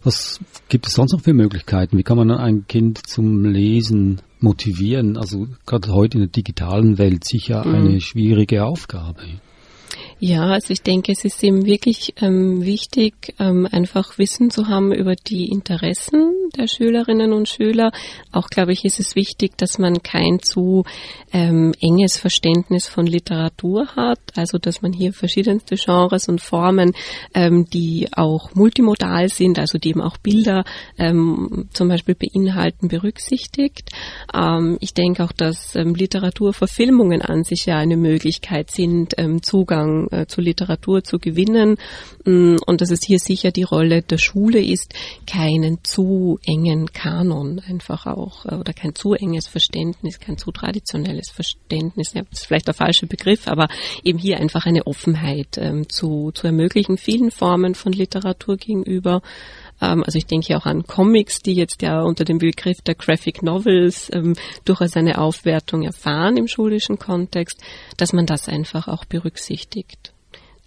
Was 0.03 0.39
gibt 0.69 0.87
es 0.87 0.93
sonst 0.93 1.13
noch 1.13 1.21
für 1.21 1.33
Möglichkeiten? 1.33 1.97
Wie 1.97 2.03
kann 2.03 2.17
man 2.17 2.31
ein 2.31 2.67
Kind 2.67 3.07
zum 3.07 3.45
Lesen 3.45 4.21
motivieren? 4.39 5.17
Also 5.17 5.47
gerade 5.65 5.91
heute 5.91 6.17
in 6.17 6.23
der 6.23 6.31
digitalen 6.31 6.97
Welt 6.97 7.23
sicher 7.25 7.65
mhm. 7.65 7.75
eine 7.75 8.01
schwierige 8.01 8.65
Aufgabe. 8.65 9.21
Ja, 10.25 10.51
also 10.51 10.71
ich 10.71 10.81
denke, 10.81 11.11
es 11.11 11.25
ist 11.25 11.43
eben 11.43 11.65
wirklich 11.65 12.13
ähm, 12.21 12.63
wichtig, 12.63 13.35
ähm, 13.39 13.67
einfach 13.69 14.17
Wissen 14.17 14.51
zu 14.51 14.69
haben 14.69 14.93
über 14.93 15.15
die 15.15 15.49
Interessen 15.49 16.33
der 16.55 16.67
Schülerinnen 16.67 17.33
und 17.33 17.49
Schüler. 17.49 17.91
Auch, 18.31 18.47
glaube 18.47 18.71
ich, 18.71 18.85
ist 18.85 19.01
es 19.01 19.17
wichtig, 19.17 19.57
dass 19.57 19.79
man 19.79 20.01
kein 20.01 20.39
zu 20.39 20.85
ähm, 21.33 21.73
enges 21.81 22.17
Verständnis 22.17 22.87
von 22.87 23.05
Literatur 23.05 23.87
hat. 23.97 24.19
Also, 24.37 24.59
dass 24.59 24.81
man 24.81 24.93
hier 24.93 25.11
verschiedenste 25.11 25.75
Genres 25.75 26.29
und 26.29 26.39
Formen, 26.39 26.93
ähm, 27.33 27.65
die 27.65 28.07
auch 28.13 28.55
multimodal 28.55 29.27
sind, 29.27 29.59
also 29.59 29.77
die 29.77 29.89
eben 29.89 30.01
auch 30.01 30.15
Bilder 30.15 30.63
ähm, 30.97 31.67
zum 31.73 31.89
Beispiel 31.89 32.15
beinhalten, 32.15 32.87
berücksichtigt. 32.87 33.89
Ähm, 34.33 34.77
ich 34.79 34.93
denke 34.93 35.21
auch, 35.21 35.33
dass 35.33 35.73
Literaturverfilmungen 35.73 37.21
an 37.21 37.43
sich 37.43 37.65
ja 37.65 37.77
eine 37.77 37.97
Möglichkeit 37.97 38.71
sind, 38.71 39.15
Zugang 39.41 40.07
äh, 40.13 40.27
zu 40.27 40.41
Literatur 40.41 41.03
zu 41.03 41.19
gewinnen. 41.19 41.77
Mm, 42.25 42.55
und 42.65 42.81
dass 42.81 42.91
es 42.91 43.03
hier 43.03 43.19
sicher 43.19 43.51
die 43.51 43.63
Rolle 43.63 44.01
der 44.01 44.17
Schule 44.17 44.61
ist, 44.61 44.93
keinen 45.27 45.83
zu 45.83 46.39
engen 46.45 46.91
Kanon 46.93 47.61
einfach 47.67 48.05
auch 48.05 48.45
äh, 48.45 48.55
oder 48.55 48.73
kein 48.73 48.95
zu 48.95 49.13
enges 49.13 49.47
Verständnis, 49.47 50.19
kein 50.19 50.37
zu 50.37 50.51
traditionelles 50.51 51.29
Verständnis, 51.29 52.13
ja, 52.13 52.21
das 52.29 52.41
ist 52.41 52.47
vielleicht 52.47 52.67
der 52.67 52.73
falsche 52.73 53.07
Begriff, 53.07 53.47
aber 53.47 53.67
eben 54.03 54.19
hier 54.19 54.39
einfach 54.39 54.65
eine 54.65 54.87
Offenheit 54.87 55.57
ähm, 55.57 55.89
zu, 55.89 56.31
zu 56.33 56.47
ermöglichen, 56.47 56.97
vielen 56.97 57.31
Formen 57.31 57.75
von 57.75 57.91
Literatur 57.91 58.57
gegenüber 58.57 59.21
also 59.83 60.17
ich 60.17 60.25
denke 60.25 60.55
auch 60.57 60.65
an 60.65 60.83
Comics, 60.83 61.39
die 61.39 61.53
jetzt 61.53 61.81
ja 61.81 62.01
unter 62.01 62.25
dem 62.25 62.37
Begriff 62.37 62.81
der 62.81 62.95
Graphic 62.95 63.43
Novels 63.43 64.09
ähm, 64.13 64.35
durchaus 64.65 64.95
eine 64.95 65.17
Aufwertung 65.17 65.83
erfahren 65.83 66.37
im 66.37 66.47
schulischen 66.47 66.97
Kontext, 66.97 67.61
dass 67.97 68.13
man 68.13 68.25
das 68.25 68.47
einfach 68.47 68.87
auch 68.87 69.05
berücksichtigt. 69.05 70.13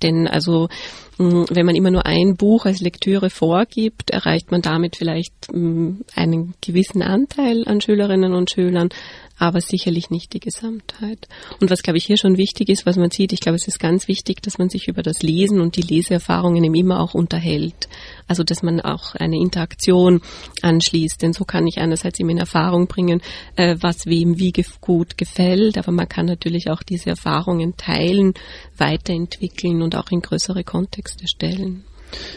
Denn 0.03 0.29
also, 0.29 0.69
wenn 1.17 1.65
man 1.65 1.75
immer 1.75 1.91
nur 1.91 2.05
ein 2.05 2.37
Buch 2.37 2.67
als 2.67 2.81
Lektüre 2.81 3.31
vorgibt, 3.31 4.11
erreicht 4.11 4.51
man 4.51 4.61
damit 4.61 4.97
vielleicht 4.97 5.33
einen 5.51 6.55
gewissen 6.61 7.01
Anteil 7.01 7.67
an 7.67 7.81
Schülerinnen 7.81 8.35
und 8.35 8.51
Schülern, 8.51 8.91
aber 9.39 9.61
sicherlich 9.61 10.11
nicht 10.11 10.33
die 10.33 10.41
Gesamtheit. 10.41 11.29
Und 11.61 11.71
was, 11.71 11.83
glaube 11.83 11.99
ich, 11.99 12.05
hier 12.05 12.17
schon 12.17 12.37
wichtig 12.37 12.69
ist, 12.69 12.87
was 12.87 12.97
man 12.97 13.11
sieht, 13.11 13.33
ich 13.33 13.41
glaube, 13.41 13.57
es 13.57 13.69
ist 13.69 13.79
ganz 13.79 14.09
wichtig, 14.09 14.43
dass 14.43 14.59
man 14.59 14.69
sich 14.69 14.89
über 14.89 15.03
das 15.03 15.23
Lesen 15.23 15.61
und 15.61 15.77
die 15.77 15.83
Leseerfahrungen 15.83 16.65
eben 16.65 16.75
immer 16.75 17.01
auch 17.01 17.15
unterhält. 17.15 17.89
Also, 18.29 18.43
dass 18.43 18.63
man 18.63 18.81
auch 18.81 19.15
eine 19.15 19.37
Interaktion 19.37 20.21
anschließt, 20.63 21.21
denn 21.23 21.33
so 21.33 21.45
kann 21.45 21.67
ich 21.67 21.79
einerseits 21.79 22.19
eben 22.19 22.31
in 22.31 22.39
Erfahrung 22.39 22.87
bringen, 22.87 23.21
äh, 23.57 23.77
was 23.81 24.07
wem 24.07 24.39
wie 24.39 24.53
gut 24.81 25.19
gefällt, 25.19 25.77
aber 25.79 25.93
man 25.93 26.09
kann 26.09 26.27
natürlich 26.27 26.71
auch 26.71 26.83
diese 26.83 27.11
Erfahrungen 27.11 27.77
teilen, 27.77 28.35
weiterentwickeln 28.77 29.83
und 29.83 29.97
auch 29.97 30.11
in 30.11 30.21
größere 30.21 30.65
Kontexte 30.65 31.29
stellen. 31.29 31.85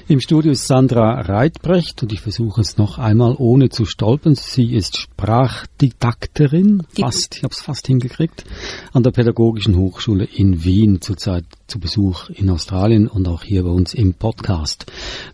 Im 0.08 0.20
Studio 0.20 0.52
ist 0.52 0.68
Sandra 0.68 1.22
Reitbrecht 1.22 2.02
und 2.02 2.12
ich 2.12 2.22
versuche 2.22 2.62
es 2.62 2.78
noch 2.78 2.98
einmal 2.98 3.36
ohne 3.38 3.70
zu 3.70 3.86
stolpern. 3.86 4.36
Sie 4.36 4.74
ist 4.74 4.98
Sprachdidakterin, 4.98 6.84
fast, 7.00 7.38
ich 7.38 7.44
habe 7.44 7.54
es 7.54 7.62
fast 7.62 7.88
hingekriegt, 7.88 8.46
an 8.94 9.04
der 9.04 9.12
Pädagogischen 9.12 9.76
Hochschule 9.76 10.26
in 10.26 10.64
Wien, 10.64 11.02
zurzeit 11.02 11.46
zu 11.68 11.80
Besuch 11.80 12.30
in 12.30 12.50
Australien 12.50 13.08
und 13.08 13.28
auch 13.28 13.44
hier 13.44 13.64
bei 13.64 13.70
uns 13.70 13.94
im 13.94 14.14
Podcast. 14.14 14.86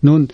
Nun, 0.01 0.29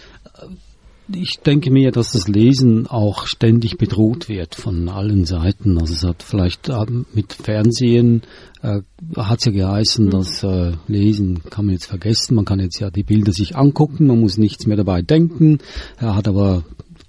ich 1.15 1.39
denke 1.45 1.71
mir, 1.71 1.91
dass 1.91 2.11
das 2.11 2.27
Lesen 2.27 2.87
auch 2.87 3.25
ständig 3.25 3.77
bedroht 3.77 4.29
wird 4.29 4.55
von 4.55 4.89
allen 4.89 5.25
Seiten. 5.25 5.77
Also 5.79 5.93
es 5.93 6.03
hat 6.03 6.23
vielleicht 6.23 6.69
äh, 6.69 6.85
mit 7.13 7.33
Fernsehen 7.33 8.23
äh, 8.61 8.81
hat 9.15 9.39
es 9.39 9.45
ja 9.45 9.51
geheißen, 9.51 10.05
mhm. 10.05 10.09
dass 10.09 10.43
äh, 10.43 10.73
Lesen 10.87 11.41
kann 11.49 11.65
man 11.65 11.73
jetzt 11.73 11.85
vergessen. 11.85 12.35
Man 12.35 12.45
kann 12.45 12.59
jetzt 12.59 12.79
ja 12.79 12.89
die 12.89 13.03
Bilder 13.03 13.31
sich 13.31 13.55
angucken, 13.55 14.07
man 14.07 14.19
muss 14.19 14.37
nichts 14.37 14.65
mehr 14.67 14.77
dabei 14.77 15.01
denken. 15.01 15.59
Er 15.97 16.15
hat 16.15 16.27
aber 16.27 16.63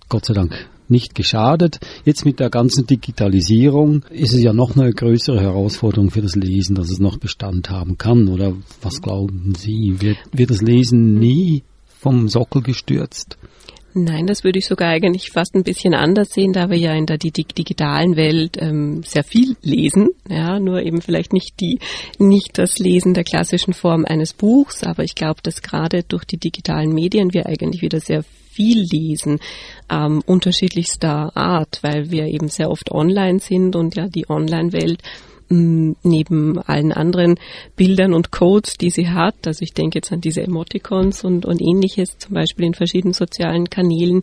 Gott 0.09 0.27
sei 0.27 0.35
Dank 0.35 0.69
nicht 0.89 1.15
geschadet. 1.15 1.81
Jetzt 2.05 2.25
mit 2.25 2.39
der 2.39 2.51
ganzen 2.51 2.87
Digitalisierung 2.87 4.05
ist 4.11 4.35
es 4.35 4.43
ja 4.43 4.53
noch 4.53 4.77
eine 4.77 4.93
größere 4.93 5.41
Herausforderung 5.41 6.11
für 6.11 6.23
das 6.23 6.37
Lesen, 6.37 6.75
dass 6.75 6.91
es 6.91 6.99
noch 6.99 7.19
Bestand 7.19 7.71
haben 7.71 7.99
kann. 7.99 8.29
Oder 8.29 8.55
was 8.83 9.01
glauben 9.01 9.55
Sie? 9.57 10.01
Wird, 10.01 10.19
wird 10.33 10.51
das 10.51 10.61
Lesen 10.61 11.19
nie 11.19 11.63
vom 11.87 12.29
Sockel 12.29 12.63
gestürzt? 12.63 13.39
Nein, 13.95 14.27
das 14.27 14.43
würde 14.43 14.59
ich 14.59 14.67
sogar 14.67 14.89
eigentlich 14.89 15.31
fast 15.31 15.55
ein 15.55 15.65
bisschen 15.65 15.95
anders 15.95 16.31
sehen, 16.31 16.55
da 16.55 16.71
wir 16.71 16.79
ja 16.79 16.95
in 16.95 17.05
der 17.05 17.19
digitalen 17.19 18.17
Welt 18.17 18.57
ähm, 18.59 19.03
sehr 19.03 19.23
viel 19.23 19.55
lesen, 19.63 20.11
ja, 20.29 20.59
nur 20.59 20.83
eben 20.83 21.03
vielleicht 21.03 21.35
nicht 21.35 21.61
die, 21.61 21.79
nicht 22.19 22.57
das 22.57 22.79
Lesen 22.79 23.13
der 23.13 23.25
klassischen 23.25 23.75
Form 23.75 24.07
eines 24.07 24.33
Buchs, 24.33 24.83
aber 24.83 25.05
ich 25.05 25.15
glaube, 25.15 25.41
dass 25.43 25.61
gerade 25.61 26.05
durch 26.05 26.25
die 26.25 26.39
digitalen 26.39 26.95
Medien 26.95 27.35
wir 27.35 27.47
eigentlich 27.47 27.83
wieder 27.83 28.01
sehr 28.01 28.25
viel 28.53 28.87
lesen, 28.91 29.41
ähm, 29.91 30.23
unterschiedlichster 30.25 31.37
Art, 31.37 31.81
weil 31.83 32.11
wir 32.11 32.27
eben 32.27 32.49
sehr 32.49 32.71
oft 32.71 32.91
online 32.91 33.41
sind 33.41 33.77
und 33.77 33.97
ja 33.97 34.09
die 34.09 34.29
Online-Welt 34.29 35.03
neben 35.53 36.59
allen 36.59 36.93
anderen 36.93 37.37
Bildern 37.77 38.15
und 38.15 38.31
Codes, 38.31 38.79
die 38.79 38.91
sie 38.91 39.09
hat, 39.09 39.47
also 39.47 39.63
ich 39.63 39.75
denke 39.75 39.99
jetzt 39.99 40.13
an 40.13 40.21
diese 40.21 40.43
Emoticons 40.43 41.25
und, 41.25 41.45
und 41.45 41.61
ähnliches, 41.61 42.19
zum 42.19 42.35
Beispiel 42.35 42.67
in 42.67 42.75
verschiedenen 42.75 43.13
sozialen 43.13 43.69
Kanälen, 43.69 44.23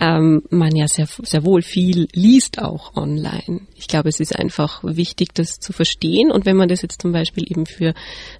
ähm, 0.00 0.42
man 0.50 0.76
ja 0.76 0.86
sehr, 0.88 1.06
sehr 1.06 1.44
wohl 1.44 1.62
viel 1.62 2.08
liest 2.12 2.60
auch 2.60 2.96
online. 2.96 3.62
Ich 3.74 3.88
glaube, 3.88 4.08
es 4.08 4.20
ist 4.20 4.38
einfach 4.38 4.82
wichtig, 4.84 5.34
das 5.34 5.60
zu 5.60 5.72
verstehen. 5.72 6.30
Und 6.30 6.46
wenn 6.46 6.56
man 6.56 6.68
das 6.68 6.82
jetzt 6.82 7.00
zum 7.00 7.12
Beispiel 7.12 7.44
eben 7.50 7.66
für 7.66 7.94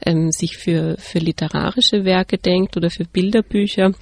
ähm, 0.05 0.31
sich 0.31 0.57
für, 0.57 0.97
für 0.99 1.19
literarische 1.19 2.05
Werke 2.05 2.39
denkt 2.39 2.77
oder 2.77 2.91
für 2.91 3.05
Bilderbücher, 3.05 3.93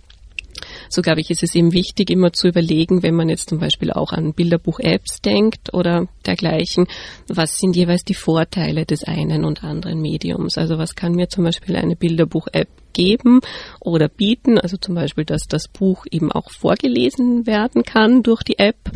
so 0.88 1.02
glaube 1.02 1.20
ich, 1.20 1.30
ist 1.30 1.42
es 1.42 1.54
eben 1.54 1.72
wichtig, 1.72 2.10
immer 2.10 2.32
zu 2.32 2.48
überlegen, 2.48 3.02
wenn 3.02 3.14
man 3.14 3.28
jetzt 3.28 3.48
zum 3.48 3.58
Beispiel 3.58 3.92
auch 3.92 4.12
an 4.12 4.34
Bilderbuch-Apps 4.34 5.20
denkt 5.22 5.74
oder 5.74 6.08
dergleichen, 6.24 6.86
was 7.28 7.58
sind 7.58 7.76
jeweils 7.76 8.04
die 8.04 8.14
Vorteile 8.14 8.84
des 8.84 9.04
einen 9.04 9.44
und 9.44 9.64
anderen 9.64 10.00
Mediums? 10.00 10.58
Also 10.58 10.78
was 10.78 10.94
kann 10.94 11.12
mir 11.12 11.28
zum 11.28 11.44
Beispiel 11.44 11.76
eine 11.76 11.96
Bilderbuch-App 11.96 12.68
geben 12.92 13.40
oder 13.80 14.08
bieten? 14.08 14.58
Also 14.58 14.76
zum 14.76 14.94
Beispiel, 14.94 15.24
dass 15.24 15.46
das 15.48 15.68
Buch 15.68 16.06
eben 16.10 16.32
auch 16.32 16.50
vorgelesen 16.50 17.46
werden 17.46 17.82
kann 17.82 18.22
durch 18.22 18.42
die 18.42 18.58
App. 18.58 18.90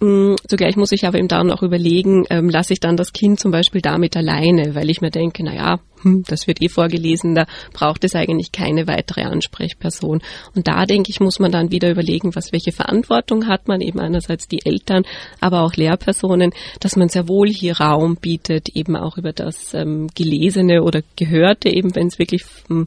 Mm, 0.00 0.34
zugleich 0.48 0.76
muss 0.76 0.90
ich 0.92 1.06
aber 1.06 1.18
eben 1.18 1.28
dann 1.28 1.52
auch 1.52 1.62
überlegen, 1.62 2.24
ähm, 2.28 2.48
lasse 2.48 2.72
ich 2.72 2.80
dann 2.80 2.96
das 2.96 3.12
Kind 3.12 3.38
zum 3.38 3.52
Beispiel 3.52 3.80
damit 3.80 4.16
alleine, 4.16 4.74
weil 4.74 4.90
ich 4.90 5.00
mir 5.00 5.10
denke, 5.10 5.44
na 5.44 5.54
ja, 5.54 5.80
hm, 6.02 6.24
das 6.26 6.46
wird 6.46 6.62
eh 6.62 6.68
vorgelesen, 6.68 7.34
da 7.34 7.46
braucht 7.72 8.04
es 8.04 8.14
eigentlich 8.14 8.52
keine 8.52 8.86
weitere 8.86 9.22
Ansprechperson. 9.22 10.20
Und 10.54 10.68
da 10.68 10.84
denke 10.86 11.10
ich, 11.10 11.20
muss 11.20 11.38
man 11.38 11.52
dann 11.52 11.70
wieder 11.70 11.90
überlegen, 11.90 12.34
was 12.34 12.52
welche 12.52 12.72
Verantwortung 12.72 13.46
hat 13.46 13.68
man 13.68 13.80
eben 13.80 14.00
einerseits 14.00 14.48
die 14.48 14.64
Eltern, 14.64 15.04
aber 15.40 15.62
auch 15.62 15.74
Lehrpersonen, 15.74 16.52
dass 16.80 16.96
man 16.96 17.08
sehr 17.08 17.28
wohl 17.28 17.48
hier 17.48 17.78
Raum 17.78 18.16
bietet, 18.16 18.70
eben 18.70 18.96
auch 18.96 19.18
über 19.18 19.32
das 19.32 19.74
ähm, 19.74 20.08
Gelesene 20.14 20.82
oder 20.82 21.02
Gehörte, 21.16 21.68
eben 21.68 21.94
wenn 21.94 22.08
es 22.08 22.18
wirklich 22.18 22.44
hm, 22.68 22.86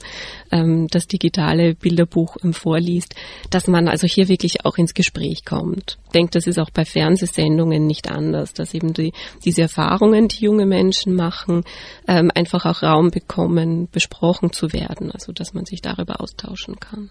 ähm, 0.52 0.88
das 0.90 1.08
digitale 1.08 1.76
Bilderbuch 1.76 2.38
ähm, 2.44 2.54
vorliest, 2.54 3.16
dass 3.50 3.68
man 3.68 3.88
also 3.88 4.08
hier 4.08 4.28
wirklich 4.28 4.66
auch 4.66 4.78
ins 4.78 4.94
Gespräch 4.94 5.46
kommt. 5.46 5.98
Ich 6.06 6.12
denke, 6.12 6.32
das 6.32 6.48
ist 6.48 6.60
auch 6.60 6.70
bei 6.70 6.86
Fernsehsendungen 6.86 7.86
nicht 7.86 8.10
anders, 8.10 8.54
dass 8.54 8.74
eben 8.74 8.94
die, 8.94 9.12
diese 9.44 9.64
Erfahrungen, 9.64 10.28
die 10.28 10.46
junge 10.46 10.66
Menschen 10.66 11.14
machen, 11.14 11.64
ähm, 12.08 12.32
einfach 12.34 12.66
auch 12.66 12.84
Raum 12.84 13.05
Raum 13.06 13.12
bekommen, 13.12 13.88
besprochen 13.92 14.52
zu 14.52 14.74
werden, 14.74 15.12
also 15.12 15.32
dass 15.32 15.54
man 15.54 15.66
sich 15.66 15.82
darüber 15.82 16.22
austauschen 16.22 16.80
kann. 16.80 17.10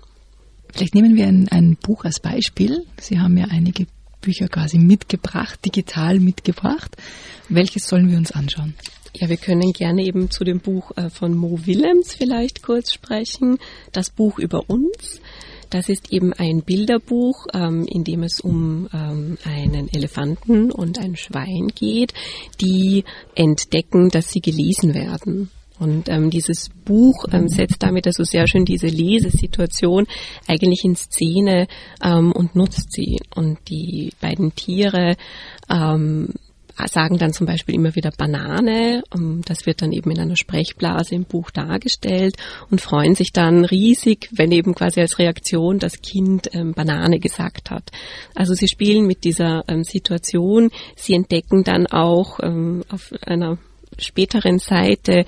Vielleicht 0.72 0.94
nehmen 0.94 1.14
wir 1.14 1.26
ein, 1.26 1.48
ein 1.50 1.76
Buch 1.76 2.04
als 2.04 2.20
Beispiel. 2.20 2.84
Sie 2.98 3.20
haben 3.20 3.36
ja 3.36 3.46
einige 3.50 3.86
Bücher 4.20 4.48
quasi 4.48 4.78
mitgebracht, 4.78 5.64
digital 5.64 6.18
mitgebracht. 6.18 6.96
Welches 7.48 7.86
sollen 7.86 8.10
wir 8.10 8.18
uns 8.18 8.32
anschauen? 8.32 8.74
Ja, 9.14 9.28
wir 9.28 9.36
können 9.36 9.72
gerne 9.72 10.04
eben 10.04 10.30
zu 10.30 10.42
dem 10.42 10.58
Buch 10.58 10.90
äh, 10.96 11.10
von 11.10 11.36
Mo 11.36 11.60
Willems 11.64 12.14
vielleicht 12.14 12.62
kurz 12.62 12.92
sprechen. 12.92 13.58
Das 13.92 14.10
Buch 14.10 14.40
über 14.40 14.68
uns. 14.68 15.20
Das 15.70 15.88
ist 15.88 16.12
eben 16.12 16.32
ein 16.32 16.62
Bilderbuch, 16.62 17.46
ähm, 17.52 17.86
in 17.86 18.02
dem 18.02 18.22
es 18.24 18.40
um 18.40 18.88
ähm, 18.92 19.38
einen 19.44 19.92
Elefanten 19.92 20.72
und 20.72 20.98
ein 20.98 21.16
Schwein 21.16 21.68
geht, 21.74 22.14
die 22.60 23.04
entdecken, 23.34 24.08
dass 24.08 24.30
sie 24.30 24.40
gelesen 24.40 24.94
werden. 24.94 25.50
Und 25.78 26.08
ähm, 26.08 26.30
dieses 26.30 26.68
Buch 26.84 27.24
ähm, 27.32 27.48
setzt 27.48 27.82
damit 27.82 28.06
also 28.06 28.22
sehr 28.22 28.46
schön 28.46 28.64
diese 28.64 28.86
Lesesituation 28.86 30.06
eigentlich 30.46 30.84
in 30.84 30.94
Szene 30.94 31.66
ähm, 32.02 32.32
und 32.32 32.54
nutzt 32.54 32.92
sie. 32.92 33.18
Und 33.34 33.58
die 33.68 34.12
beiden 34.20 34.54
Tiere 34.54 35.16
ähm, 35.68 36.28
sagen 36.86 37.18
dann 37.18 37.32
zum 37.32 37.46
Beispiel 37.46 37.74
immer 37.74 37.94
wieder 37.96 38.12
Banane. 38.16 39.02
Ähm, 39.14 39.42
das 39.44 39.66
wird 39.66 39.82
dann 39.82 39.92
eben 39.92 40.12
in 40.12 40.20
einer 40.20 40.36
Sprechblase 40.36 41.16
im 41.16 41.24
Buch 41.24 41.50
dargestellt 41.50 42.36
und 42.70 42.80
freuen 42.80 43.16
sich 43.16 43.32
dann 43.32 43.64
riesig, 43.64 44.28
wenn 44.32 44.52
eben 44.52 44.74
quasi 44.74 45.00
als 45.00 45.18
Reaktion 45.18 45.80
das 45.80 46.02
Kind 46.02 46.50
ähm, 46.52 46.72
Banane 46.72 47.18
gesagt 47.18 47.70
hat. 47.70 47.90
Also 48.36 48.54
sie 48.54 48.68
spielen 48.68 49.06
mit 49.06 49.24
dieser 49.24 49.64
ähm, 49.66 49.82
Situation. 49.82 50.70
Sie 50.94 51.14
entdecken 51.14 51.64
dann 51.64 51.86
auch 51.88 52.38
auf 52.38 53.12
einer 53.26 53.58
späteren 53.98 54.58
Seite, 54.58 55.24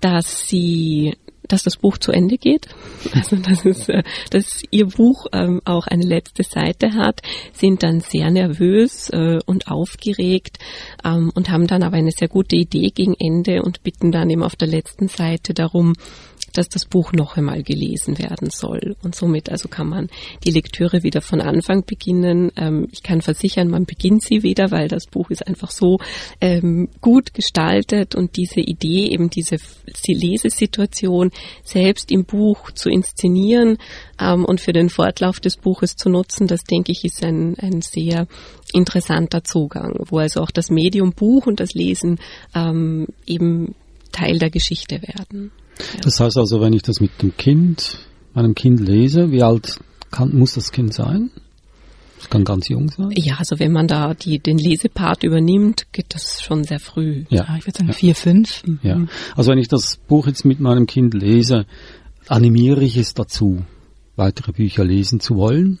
dass 0.00 0.48
sie 0.48 1.14
dass 1.48 1.64
das 1.64 1.76
Buch 1.76 1.98
zu 1.98 2.12
Ende 2.12 2.38
geht, 2.38 2.68
also 3.14 3.36
dass, 3.36 3.64
es, 3.64 3.88
äh, 3.88 4.02
dass 4.30 4.62
ihr 4.70 4.86
Buch 4.86 5.26
ähm, 5.32 5.60
auch 5.64 5.86
eine 5.86 6.04
letzte 6.04 6.44
Seite 6.44 6.94
hat, 6.94 7.20
sind 7.52 7.82
dann 7.82 8.00
sehr 8.00 8.30
nervös 8.30 9.10
äh, 9.10 9.38
und 9.44 9.68
aufgeregt 9.68 10.58
ähm, 11.04 11.30
und 11.34 11.50
haben 11.50 11.66
dann 11.66 11.82
aber 11.82 11.96
eine 11.96 12.12
sehr 12.12 12.28
gute 12.28 12.56
Idee 12.56 12.90
gegen 12.90 13.14
Ende 13.18 13.62
und 13.62 13.82
bitten 13.82 14.12
dann 14.12 14.30
eben 14.30 14.42
auf 14.42 14.56
der 14.56 14.68
letzten 14.68 15.08
Seite 15.08 15.52
darum, 15.52 15.94
dass 16.52 16.68
das 16.68 16.84
Buch 16.84 17.12
noch 17.12 17.36
einmal 17.36 17.62
gelesen 17.62 18.18
werden 18.18 18.50
soll. 18.50 18.96
Und 19.02 19.14
somit 19.14 19.50
also 19.50 19.68
kann 19.68 19.88
man 19.88 20.08
die 20.44 20.50
Lektüre 20.50 21.02
wieder 21.02 21.20
von 21.20 21.40
Anfang 21.40 21.84
beginnen. 21.84 22.52
Ähm, 22.56 22.88
ich 22.92 23.02
kann 23.02 23.22
versichern, 23.22 23.68
man 23.68 23.84
beginnt 23.84 24.22
sie 24.22 24.42
wieder, 24.42 24.70
weil 24.70 24.88
das 24.88 25.06
Buch 25.06 25.30
ist 25.30 25.46
einfach 25.46 25.70
so 25.70 25.98
ähm, 26.40 26.88
gut 27.00 27.34
gestaltet 27.34 28.14
und 28.14 28.36
diese 28.36 28.60
Idee, 28.60 29.08
eben 29.08 29.30
diese 29.30 29.56
Lesesituation 30.06 31.30
selbst 31.64 32.10
im 32.10 32.24
Buch 32.24 32.70
zu 32.72 32.90
inszenieren 32.90 33.78
ähm, 34.20 34.44
und 34.44 34.60
für 34.60 34.72
den 34.72 34.88
Fortlauf 34.88 35.40
des 35.40 35.56
Buches 35.56 35.96
zu 35.96 36.08
nutzen, 36.08 36.46
das 36.46 36.64
denke 36.64 36.92
ich 36.92 37.04
ist 37.04 37.24
ein, 37.24 37.56
ein 37.58 37.82
sehr 37.82 38.26
interessanter 38.72 39.44
Zugang, 39.44 39.94
wo 40.08 40.18
also 40.18 40.40
auch 40.40 40.50
das 40.50 40.70
Medium 40.70 41.12
Buch 41.12 41.46
und 41.46 41.60
das 41.60 41.74
Lesen 41.74 42.18
ähm, 42.54 43.06
eben 43.26 43.74
Teil 44.12 44.38
der 44.38 44.50
Geschichte 44.50 45.00
werden. 45.02 45.52
Das 46.02 46.20
heißt 46.20 46.36
also, 46.36 46.60
wenn 46.60 46.72
ich 46.72 46.82
das 46.82 47.00
mit 47.00 47.22
dem 47.22 47.36
Kind, 47.36 47.98
meinem 48.34 48.54
Kind 48.54 48.80
lese, 48.80 49.30
wie 49.30 49.42
alt 49.42 49.78
kann, 50.10 50.36
muss 50.36 50.54
das 50.54 50.72
Kind 50.72 50.94
sein? 50.94 51.30
Das 52.18 52.30
kann 52.30 52.44
ganz 52.44 52.68
jung 52.68 52.88
sein. 52.88 53.10
Ja, 53.16 53.36
also 53.38 53.58
wenn 53.58 53.72
man 53.72 53.88
da 53.88 54.14
die, 54.14 54.38
den 54.38 54.56
Lesepart 54.56 55.24
übernimmt, 55.24 55.86
geht 55.90 56.14
das 56.14 56.40
schon 56.40 56.62
sehr 56.62 56.78
früh. 56.78 57.24
Ja, 57.30 57.46
ja 57.46 57.56
ich 57.58 57.66
würde 57.66 57.78
sagen 57.78 57.88
ja. 57.88 57.94
vier, 57.94 58.14
fünf. 58.14 58.62
Ja, 58.82 59.06
also 59.34 59.50
wenn 59.50 59.58
ich 59.58 59.66
das 59.66 59.96
Buch 60.06 60.28
jetzt 60.28 60.44
mit 60.44 60.60
meinem 60.60 60.86
Kind 60.86 61.14
lese, 61.14 61.66
animiere 62.28 62.84
ich 62.84 62.96
es 62.96 63.14
dazu, 63.14 63.64
weitere 64.14 64.52
Bücher 64.52 64.84
lesen 64.84 65.18
zu 65.18 65.34
wollen. 65.36 65.80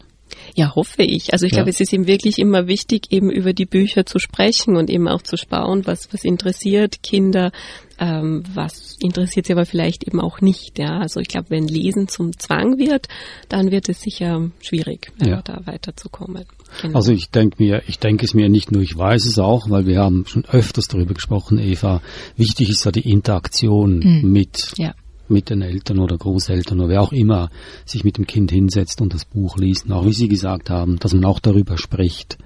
Ja, 0.54 0.74
hoffe 0.74 1.02
ich. 1.02 1.32
Also 1.32 1.46
ich 1.46 1.52
ja. 1.52 1.58
glaube, 1.58 1.70
es 1.70 1.80
ist 1.80 1.92
ihm 1.92 2.06
wirklich 2.06 2.38
immer 2.38 2.66
wichtig, 2.66 3.06
eben 3.10 3.30
über 3.30 3.52
die 3.52 3.66
Bücher 3.66 4.06
zu 4.06 4.18
sprechen 4.18 4.76
und 4.76 4.90
eben 4.90 5.08
auch 5.08 5.22
zu 5.22 5.36
sparen, 5.36 5.86
was, 5.86 6.12
was 6.12 6.24
interessiert 6.24 7.02
Kinder, 7.02 7.52
ähm, 7.98 8.42
was 8.52 8.96
interessiert 9.00 9.46
sie 9.46 9.52
aber 9.52 9.66
vielleicht 9.66 10.04
eben 10.06 10.20
auch 10.20 10.40
nicht. 10.40 10.78
Ja, 10.78 10.98
also 10.98 11.20
ich 11.20 11.28
glaube, 11.28 11.50
wenn 11.50 11.68
Lesen 11.68 12.08
zum 12.08 12.38
Zwang 12.38 12.78
wird, 12.78 13.08
dann 13.48 13.70
wird 13.70 13.88
es 13.88 14.00
sicher 14.00 14.50
schwierig, 14.60 15.12
ja. 15.24 15.42
da 15.42 15.60
weiterzukommen. 15.64 16.44
Genau. 16.80 16.96
Also 16.96 17.12
ich 17.12 17.30
denke 17.30 17.62
mir, 17.62 17.82
ich 17.86 17.98
denke 17.98 18.24
es 18.24 18.34
mir 18.34 18.48
nicht 18.48 18.72
nur, 18.72 18.82
ich 18.82 18.96
weiß 18.96 19.26
es 19.26 19.38
auch, 19.38 19.70
weil 19.70 19.86
wir 19.86 20.00
haben 20.00 20.24
schon 20.26 20.44
öfters 20.46 20.88
darüber 20.88 21.14
gesprochen, 21.14 21.58
Eva. 21.58 22.02
Wichtig 22.36 22.70
ist 22.70 22.84
ja 22.84 22.90
die 22.90 23.08
Interaktion 23.08 23.98
mhm. 23.98 24.32
mit 24.32 24.72
ja 24.76 24.94
mit 25.32 25.50
den 25.50 25.62
Eltern 25.62 25.98
oder 25.98 26.16
Großeltern 26.16 26.80
oder 26.80 26.88
wer 26.88 27.02
auch 27.02 27.12
immer 27.12 27.50
sich 27.84 28.04
mit 28.04 28.18
dem 28.18 28.26
Kind 28.26 28.50
hinsetzt 28.50 29.00
und 29.00 29.14
das 29.14 29.24
Buch 29.24 29.56
liest. 29.56 29.86
Und 29.86 29.92
auch 29.92 30.06
wie 30.06 30.12
Sie 30.12 30.28
gesagt 30.28 30.70
haben, 30.70 30.98
dass 30.98 31.14
man 31.14 31.24
auch 31.24 31.40
darüber 31.40 31.78
spricht. 31.78 32.38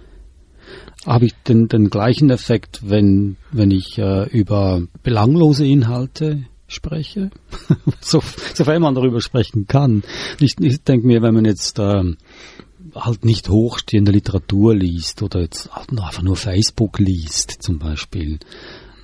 Habe 1.05 1.26
ich 1.26 1.35
den, 1.47 1.69
den 1.69 1.90
gleichen 1.90 2.31
Effekt, 2.31 2.81
wenn, 2.85 3.37
wenn 3.52 3.71
ich 3.71 3.99
äh, 3.99 4.28
über 4.28 4.83
belanglose 5.02 5.66
Inhalte 5.66 6.47
spreche, 6.69 7.31
so, 8.00 8.21
sofern 8.55 8.83
man 8.83 8.95
darüber 8.95 9.21
sprechen 9.21 9.66
kann. 9.66 10.02
Ich, 10.40 10.57
ich 10.61 10.83
denke 10.83 11.07
mir, 11.07 11.23
wenn 11.23 11.35
man 11.35 11.45
jetzt 11.45 11.78
äh, 11.78 12.02
halt 12.95 13.25
nicht 13.25 13.49
hochstehende 13.49 14.13
Literatur 14.13 14.75
liest 14.75 15.23
oder 15.23 15.41
jetzt 15.41 15.71
einfach 15.73 16.23
nur 16.23 16.37
Facebook 16.37 16.99
liest 16.99 17.63
zum 17.63 17.78
Beispiel, 17.78 18.39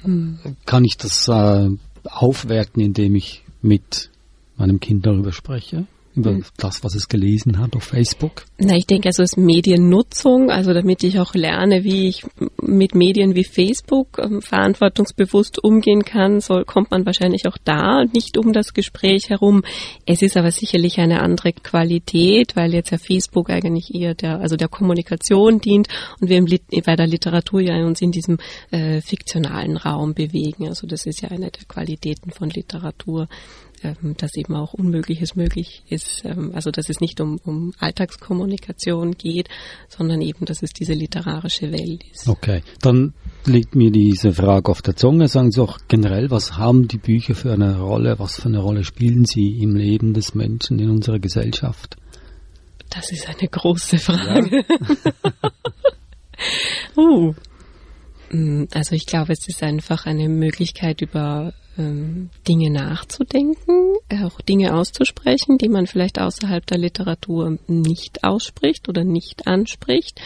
mhm. 0.05 0.39
kann 0.67 0.85
ich 0.85 0.97
das 0.97 1.29
äh, 1.29 1.71
aufwerten, 2.05 2.83
indem 2.83 3.15
ich 3.15 3.45
mit 3.63 4.11
meinem 4.57 4.81
Kind 4.81 5.07
darüber 5.07 5.33
spreche 5.33 5.87
über 6.15 6.33
mhm. 6.33 6.45
das, 6.57 6.85
was 6.85 6.95
es 6.95 7.09
gelesen 7.09 7.59
hat 7.59 7.75
auf 7.77 7.85
Facebook? 7.85 8.45
Na, 8.59 8.77
ich 8.77 8.87
denke, 8.87 9.09
also 9.09 9.23
es 9.23 9.33
ist 9.33 9.37
Mediennutzung, 9.39 10.51
also 10.51 10.73
damit 10.73 11.03
ich 11.05 11.19
auch 11.19 11.35
lerne, 11.35 11.85
wie 11.85 12.09
ich 12.09 12.25
mit 12.61 12.95
Medien 12.95 13.35
wie 13.35 13.45
Facebook 13.45 14.19
ähm, 14.19 14.43
verantwortungsbewusst 14.43 15.63
umgehen 15.63 16.05
kann, 16.05 16.41
soll, 16.41 16.65
kommt 16.65 16.91
man 16.91 17.07
wahrscheinlich 17.07 17.47
auch 17.47 17.59
da 17.65 18.05
nicht 18.05 18.37
um 18.37 18.53
das 18.53 18.75
Gespräch 18.75 19.31
herum. 19.31 19.63
Es 20.07 20.23
ist 20.23 20.37
aber 20.37 20.51
sicherlich 20.51 20.99
eine 20.99 21.21
andere 21.21 21.53
Qualität, 21.53 22.57
weil 22.57 22.75
jetzt 22.75 22.91
ja 22.91 22.99
Facebook 22.99 23.51
eigentlich 23.51 23.95
eher 23.95 24.15
der, 24.15 24.41
also 24.41 24.57
der 24.57 24.69
Kommunikation 24.69 25.61
dient 25.61 25.89
und 26.21 26.29
wir 26.29 26.39
im 26.39 26.47
Lit 26.47 26.63
bei 26.85 26.97
der 26.97 27.07
Literatur 27.07 27.61
ja 27.61 27.77
uns 27.85 28.01
in 28.01 28.13
diesem 28.13 28.39
äh, 28.71 29.01
fiktionalen 29.01 29.77
Raum 29.77 30.15
bewegen. 30.15 30.69
Also 30.69 30.87
das 30.87 31.07
ist 31.07 31.23
ja 31.23 31.29
eine 31.31 31.51
der 31.51 31.65
Qualitäten 31.67 32.31
von 32.31 32.51
Literatur 32.51 33.29
ähm, 33.83 34.15
dass 34.17 34.37
eben 34.37 34.55
auch 34.55 34.75
Unmögliches 34.75 35.37
möglich 35.37 35.83
ist. 35.89 36.25
Ähm, 36.25 36.53
also 36.55 36.71
dass 36.71 36.89
es 36.89 37.01
nicht 37.01 37.21
um, 37.21 37.39
um 37.45 37.73
Alltagskommunikation 37.79 39.13
geht, 39.13 39.49
sondern 39.89 40.21
eben, 40.21 40.45
dass 40.47 40.63
es 40.63 40.73
diese 40.73 40.93
literarische 40.93 41.73
Welt 41.73 42.05
ist. 42.13 42.29
Okay, 42.29 42.63
dann 42.81 43.15
liegt 43.45 43.75
mir 43.75 43.91
diese 43.91 44.33
Frage 44.33 44.71
auf 44.71 44.83
der 44.83 44.97
Zunge. 44.97 45.29
Sagen 45.29 45.51
Sie 45.51 45.61
auch 45.61 45.79
generell, 45.89 46.31
was 46.31 46.57
haben 46.57 46.89
die 46.89 46.99
Bücher 46.99 47.35
für 47.35 47.53
eine 47.53 47.81
Rolle? 47.81 48.19
Was 48.19 48.37
für 48.37 48.49
eine 48.49 48.61
Rolle 48.61 48.85
spielen 48.85 49.25
sie 49.25 49.61
im 49.61 49.75
Leben 49.77 50.15
des 50.15 50.35
Menschen 50.35 50.79
in 50.79 50.91
unserer 50.91 51.19
Gesellschaft? 51.19 51.97
Das 52.91 53.11
ist 53.11 53.29
eine 53.29 53.49
große 53.49 53.99
Frage. 53.99 54.65
Ja. 54.69 55.51
uh. 56.97 57.35
Also 58.73 58.95
ich 58.95 59.05
glaube, 59.05 59.33
es 59.33 59.47
ist 59.47 59.63
einfach 59.63 60.07
eine 60.07 60.29
Möglichkeit, 60.29 61.03
über 61.03 61.53
ähm, 61.79 62.31
Dinge 62.47 62.71
nachzudenken, 62.71 63.95
auch 64.25 64.41
Dinge 64.41 64.75
auszusprechen, 64.75 65.59
die 65.59 65.69
man 65.69 65.87
vielleicht 65.87 66.21
außerhalb 66.21 66.65
der 66.67 66.79
Literatur 66.79 67.59
nicht 67.67 68.25
ausspricht 68.25 68.89
oder 68.89 69.05
nicht 69.05 69.47
anspricht. 69.47 70.21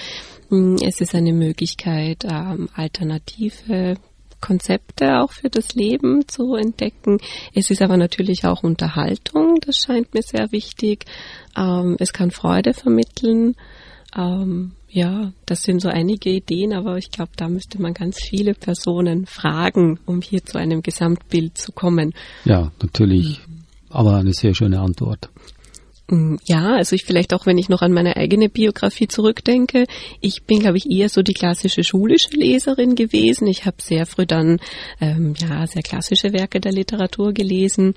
Mm, 0.51 0.77
es 0.83 1.01
ist 1.01 1.15
eine 1.15 1.33
Möglichkeit, 1.33 2.25
ähm, 2.25 2.69
alternative 2.75 3.97
Konzepte 4.41 5.21
auch 5.21 5.33
für 5.33 5.49
das 5.49 5.75
Leben 5.75 6.29
zu 6.29 6.55
entdecken. 6.55 7.19
Es 7.55 7.71
ist 7.71 7.83
aber 7.83 7.97
natürlich 7.97 8.45
auch 8.45 8.63
Unterhaltung, 8.63 9.59
das 9.61 9.77
scheint 9.79 10.15
mir 10.15 10.23
sehr 10.23 10.53
wichtig. 10.53 11.05
Ähm, 11.57 11.97
es 11.99 12.13
kann 12.13 12.31
Freude 12.31 12.75
vermitteln. 12.75 13.57
Ja, 14.97 15.31
das 15.45 15.63
sind 15.63 15.83
so 15.83 15.91
einige 15.91 16.31
Ideen, 16.31 16.73
aber 16.73 16.97
ich 16.97 17.11
glaube, 17.11 17.33
da 17.37 17.51
müsste 17.51 17.81
man 17.83 17.93
ganz 17.93 18.19
viele 18.19 18.55
Personen 18.55 19.27
fragen, 19.27 20.01
um 20.07 20.23
hier 20.23 20.43
zu 20.43 20.57
einem 20.57 20.81
Gesamtbild 20.81 21.59
zu 21.59 21.73
kommen. 21.73 22.15
Ja, 22.47 22.73
natürlich. 22.81 23.47
Mhm. 23.47 23.65
Aber 23.91 24.17
eine 24.17 24.33
sehr 24.33 24.55
schöne 24.55 24.81
Antwort. 24.81 25.29
Mm, 26.09 26.37
ja, 26.47 26.77
also 26.77 26.97
ich 26.97 27.05
vielleicht 27.05 27.35
auch, 27.35 27.45
wenn 27.45 27.59
ich 27.59 27.69
noch 27.69 27.83
an 27.83 27.93
meine 27.93 28.17
eigene 28.17 28.49
Biografie 28.49 29.07
zurückdenke, 29.07 29.85
ich 30.23 30.45
bin, 30.45 30.61
glaube 30.61 30.79
ich, 30.79 30.91
eher 30.91 31.11
so 31.11 31.21
die 31.21 31.35
klassische 31.35 31.85
schulische 31.85 32.31
Leserin 32.31 32.95
gewesen. 32.95 33.47
Ich 33.49 33.67
habe 33.67 33.77
sehr 33.81 34.07
früh 34.07 34.25
dann 34.25 34.61
ähm, 35.01 35.35
ja 35.39 35.67
sehr 35.67 35.83
klassische 35.83 36.33
Werke 36.33 36.59
der 36.59 36.73
Literatur 36.73 37.35
gelesen 37.35 37.95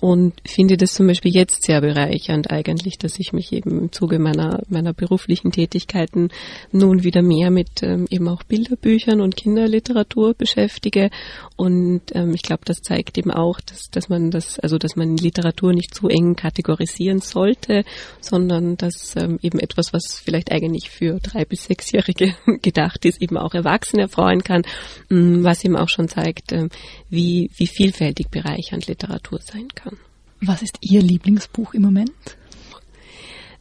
und 0.00 0.34
finde 0.46 0.76
das 0.76 0.94
zum 0.94 1.06
Beispiel 1.06 1.34
jetzt 1.34 1.64
sehr 1.64 1.80
bereichernd 1.80 2.50
eigentlich, 2.50 2.98
dass 2.98 3.18
ich 3.18 3.32
mich 3.32 3.52
eben 3.52 3.78
im 3.78 3.92
Zuge 3.92 4.18
meiner, 4.18 4.62
meiner 4.68 4.92
beruflichen 4.92 5.52
Tätigkeiten 5.52 6.28
nun 6.72 7.04
wieder 7.04 7.22
mehr 7.22 7.50
mit 7.50 7.82
ähm, 7.82 8.06
eben 8.10 8.28
auch 8.28 8.42
Bilderbüchern 8.42 9.20
und 9.20 9.36
Kinderliteratur 9.36 10.34
beschäftige. 10.34 11.10
Und 11.56 12.02
ähm, 12.12 12.34
ich 12.34 12.42
glaube, 12.42 12.62
das 12.64 12.82
zeigt 12.82 13.18
eben 13.18 13.30
auch, 13.30 13.60
dass, 13.60 13.90
dass 13.90 14.08
man 14.08 14.30
das, 14.30 14.58
also 14.58 14.78
dass 14.78 14.96
man 14.96 15.16
Literatur 15.16 15.72
nicht 15.72 15.94
zu 15.94 16.08
eng 16.08 16.36
kategorisieren 16.36 17.20
sollte, 17.20 17.84
sondern 18.20 18.76
dass 18.76 19.14
ähm, 19.16 19.38
eben 19.42 19.58
etwas, 19.58 19.92
was 19.92 20.20
vielleicht 20.22 20.50
eigentlich 20.50 20.90
für 20.90 21.18
drei 21.20 21.44
bis 21.44 21.64
sechsjährige 21.64 22.34
gedacht 22.62 23.04
ist, 23.04 23.22
eben 23.22 23.36
auch 23.36 23.54
Erwachsene 23.54 24.08
freuen 24.08 24.42
kann, 24.42 24.62
mm, 25.08 25.44
was 25.44 25.64
eben 25.64 25.76
auch 25.76 25.88
schon 25.88 26.08
zeigt, 26.08 26.52
ähm, 26.52 26.68
wie, 27.08 27.50
wie 27.56 27.66
vielfältig 27.66 28.30
bereichernd 28.30 28.86
Literatur 28.86 29.40
sein 29.40 29.68
kann. 29.74 29.96
Was 30.40 30.62
ist 30.62 30.78
Ihr 30.80 31.02
Lieblingsbuch 31.02 31.74
im 31.74 31.82
Moment? 31.82 32.12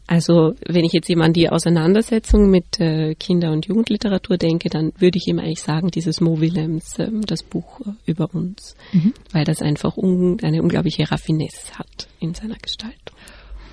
Also 0.06 0.54
wenn 0.68 0.84
ich 0.84 0.92
jetzt 0.92 1.10
eben 1.10 1.22
an 1.22 1.34
die 1.34 1.50
Auseinandersetzung 1.50 2.50
mit 2.50 2.80
äh, 2.80 3.16
Kinder- 3.16 3.52
und 3.52 3.66
Jugendliteratur 3.66 4.38
denke, 4.38 4.70
dann 4.70 4.92
würde 4.98 5.18
ich 5.18 5.28
ihm 5.28 5.40
eigentlich 5.40 5.62
sagen, 5.62 5.90
dieses 5.90 6.20
Mo 6.20 6.42
Willems, 6.42 7.00
äh, 7.00 7.10
das 7.26 7.42
Buch 7.42 7.80
äh, 7.82 7.92
über 8.06 8.34
uns, 8.34 8.76
mhm. 8.92 9.14
weil 9.32 9.46
das 9.46 9.62
einfach 9.62 9.96
un 9.96 10.40
eine 10.44 10.62
unglaubliche 10.62 11.10
Raffinesse 11.10 11.74
hat 11.80 12.10
in 12.20 12.34
seiner 12.34 12.58
Gestaltung. 12.58 13.18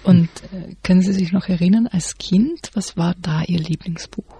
Und 0.05 0.31
äh, 0.53 0.76
können 0.83 1.03
Sie 1.03 1.12
sich 1.12 1.33
noch 1.33 1.48
erinnern, 1.48 1.88
als 1.88 2.16
Kind, 2.16 2.70
was 2.74 2.96
war 2.96 3.14
da 3.20 3.42
Ihr 3.42 3.59
Lieblingsbuch? 3.59 4.39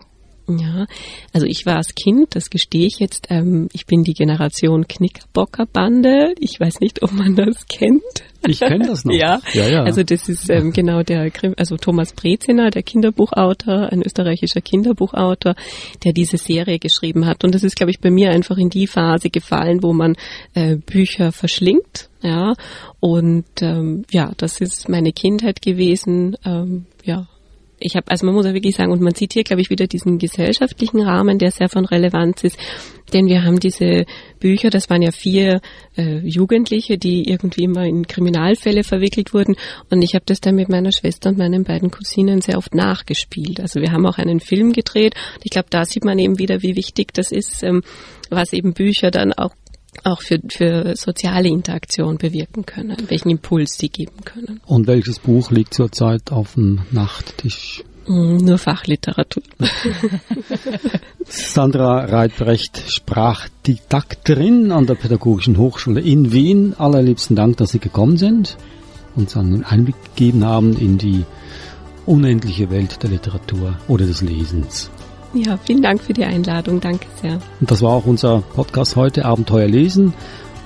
Ja, 0.59 0.87
also 1.33 1.47
ich 1.47 1.67
war 1.67 1.77
als 1.77 1.95
Kind, 1.95 2.35
das 2.35 2.51
gestehe 2.51 2.87
ich 2.87 2.99
jetzt, 2.99 3.27
ähm, 3.31 3.69
ich 3.73 3.87
bin 3.87 4.05
die 4.05 4.15
Generation 4.15 4.87
Knickerbocker-Bande. 4.87 6.35
Ich 6.39 6.59
weiß 6.59 6.81
nicht, 6.81 7.03
ob 7.03 7.13
man 7.13 7.37
das 7.37 7.67
kennt. 7.69 8.03
Ich 8.47 8.61
kenne 8.61 8.87
das 8.87 9.05
noch. 9.05 9.15
ja, 9.15 9.41
ja, 9.53 9.69
ja. 9.69 9.83
Also 9.83 10.03
das 10.03 10.29
ist 10.29 10.49
ähm, 10.49 10.73
genau 10.73 11.03
der, 11.03 11.31
also 11.57 11.77
Thomas 11.77 12.13
Breziner, 12.13 12.71
der 12.71 12.83
Kinderbuchautor, 12.83 13.93
ein 13.93 14.03
österreichischer 14.03 14.61
Kinderbuchautor, 14.61 15.55
der 16.05 16.13
diese 16.13 16.39
Serie 16.39 16.79
geschrieben 16.79 17.27
hat. 17.27 17.45
Und 17.45 17.55
das 17.55 17.65
ist, 17.65 17.77
glaube 17.77 17.91
ich, 17.91 18.01
bei 18.01 18.11
mir 18.11 18.31
einfach 18.31 18.57
in 18.57 18.71
die 18.71 18.87
Phase 18.87 19.31
gefallen, 19.31 19.83
wo 19.83 19.93
man 19.93 20.17
äh, 20.55 20.77
Bücher 20.77 21.33
verschlingt. 21.33 22.09
Ja, 22.23 22.55
und 23.01 23.47
ähm, 23.63 24.05
ja, 24.11 24.33
das 24.37 24.61
ist 24.61 24.89
meine 24.89 25.13
Kindheit 25.13 25.63
gewesen. 25.63 26.37
Ähm, 26.45 26.85
ja, 27.03 27.29
ich 27.81 27.97
habe, 27.97 28.11
also 28.11 28.27
man 28.27 28.35
muss 28.35 28.47
ja 28.47 28.55
wirklich 28.55 28.77
sagen, 28.77 28.93
und 28.93 29.01
man 29.01 29.15
sieht 29.15 29.33
hier, 29.33 29.45
glaube 29.45 29.63
ich, 29.63 29.71
wieder 29.71 29.87
diesen 29.87 30.19
gesellschaftlichen 30.19 31.01
Rahmen, 31.01 31.39
der 31.39 31.51
sehr 31.51 31.69
von 31.69 31.85
Relevanz 31.85 32.45
ist, 32.45 32.59
denn 33.13 33.27
wir 33.27 33.43
haben 33.43 33.59
diese 33.59 34.05
Bücher, 34.39 34.71
das 34.71 34.89
waren 34.89 35.03
ja 35.03 35.11
vier 35.11 35.61
äh, 35.97 36.19
Jugendliche, 36.19 36.99
die 36.99 37.29
irgendwie 37.29 37.65
immer 37.65 37.85
in 37.85 38.07
Kriminalfälle 38.07 38.85
verwickelt 38.85 39.35
wurden, 39.35 39.57
und 39.91 40.03
ich 40.03 40.15
habe 40.15 40.25
das 40.27 40.41
dann 40.41 40.55
mit 40.55 40.69
meiner 40.69 40.93
Schwester 40.93 41.31
und 41.31 41.39
meinen 41.39 41.65
beiden 41.65 41.91
Cousinen 41.91 42.41
sehr 42.41 42.59
oft 42.59 42.75
nachgespielt. 42.75 43.61
Also 43.61 43.81
wir 43.81 43.93
haben 43.93 44.07
auch 44.07 44.19
einen 44.19 44.41
Film 44.41 44.73
gedreht. 44.73 45.15
Ich 45.43 45.51
glaube, 45.51 45.69
da 45.71 45.85
sieht 45.85 46.05
man 46.05 46.19
eben 46.19 46.39
wieder, 46.39 46.63
wie 46.63 46.77
wichtig 46.77 47.13
das 47.15 47.33
ist, 47.33 47.63
ähm, 47.63 47.83
was 48.31 48.53
eben 48.53 48.75
Bücher 48.75 49.11
dann 49.11 49.33
auch 49.33 49.55
auch 50.05 50.23
für, 50.23 50.41
für 50.49 50.95
soziale 50.97 51.49
Interaktion 51.49 52.19
bewirken 52.19 52.67
können, 52.67 52.97
welchen 53.09 53.31
Impuls 53.31 53.77
sie 53.79 53.89
geben 53.89 54.25
können. 54.25 54.61
Und 54.67 54.87
welches 54.87 55.19
Buch 55.19 55.51
liegt 55.51 55.75
zurzeit 55.75 56.33
auf 56.33 56.55
dem 56.55 56.83
Nachttisch? 56.91 57.83
Mm, 58.07 58.39
nur 58.39 58.59
Fachliteratur. 58.59 59.43
Sandra 61.27 62.07
Reitbrecht, 62.07 62.83
Sprachdidakterin 62.89 64.73
an 64.73 64.87
der 64.87 64.95
Pädagogischen 64.95 65.59
Hochschule 65.59 66.01
in 66.01 66.33
Wien. 66.33 66.75
Allerliebsten 66.77 67.37
Dank, 67.37 67.59
dass 67.59 67.71
Sie 67.71 67.79
gekommen 67.79 68.17
sind 68.17 68.57
und 69.15 69.23
uns 69.23 69.37
einen 69.37 69.65
Einblick 69.65 69.97
gegeben 70.17 70.45
haben 70.45 70.77
in 70.77 70.99
die 70.99 71.25
unendliche 72.07 72.71
Welt 72.71 73.03
der 73.03 73.11
Literatur 73.11 73.77
oder 73.87 74.07
des 74.07 74.23
Lesens. 74.23 74.91
Ja, 75.33 75.57
vielen 75.65 75.83
Dank 75.83 76.03
für 76.03 76.13
die 76.13 76.25
Einladung. 76.25 76.81
Danke 76.81 77.07
sehr. 77.21 77.39
Und 77.61 77.71
das 77.71 77.83
war 77.83 77.91
auch 77.91 78.07
unser 78.07 78.41
Podcast 78.41 78.97
heute, 78.97 79.25
Abenteuer 79.25 79.69
lesen. 79.69 80.13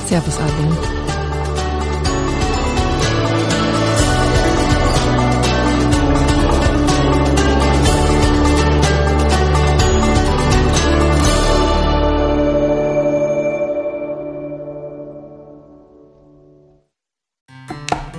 Servus 0.08 0.38
Adrian. 0.40 1.19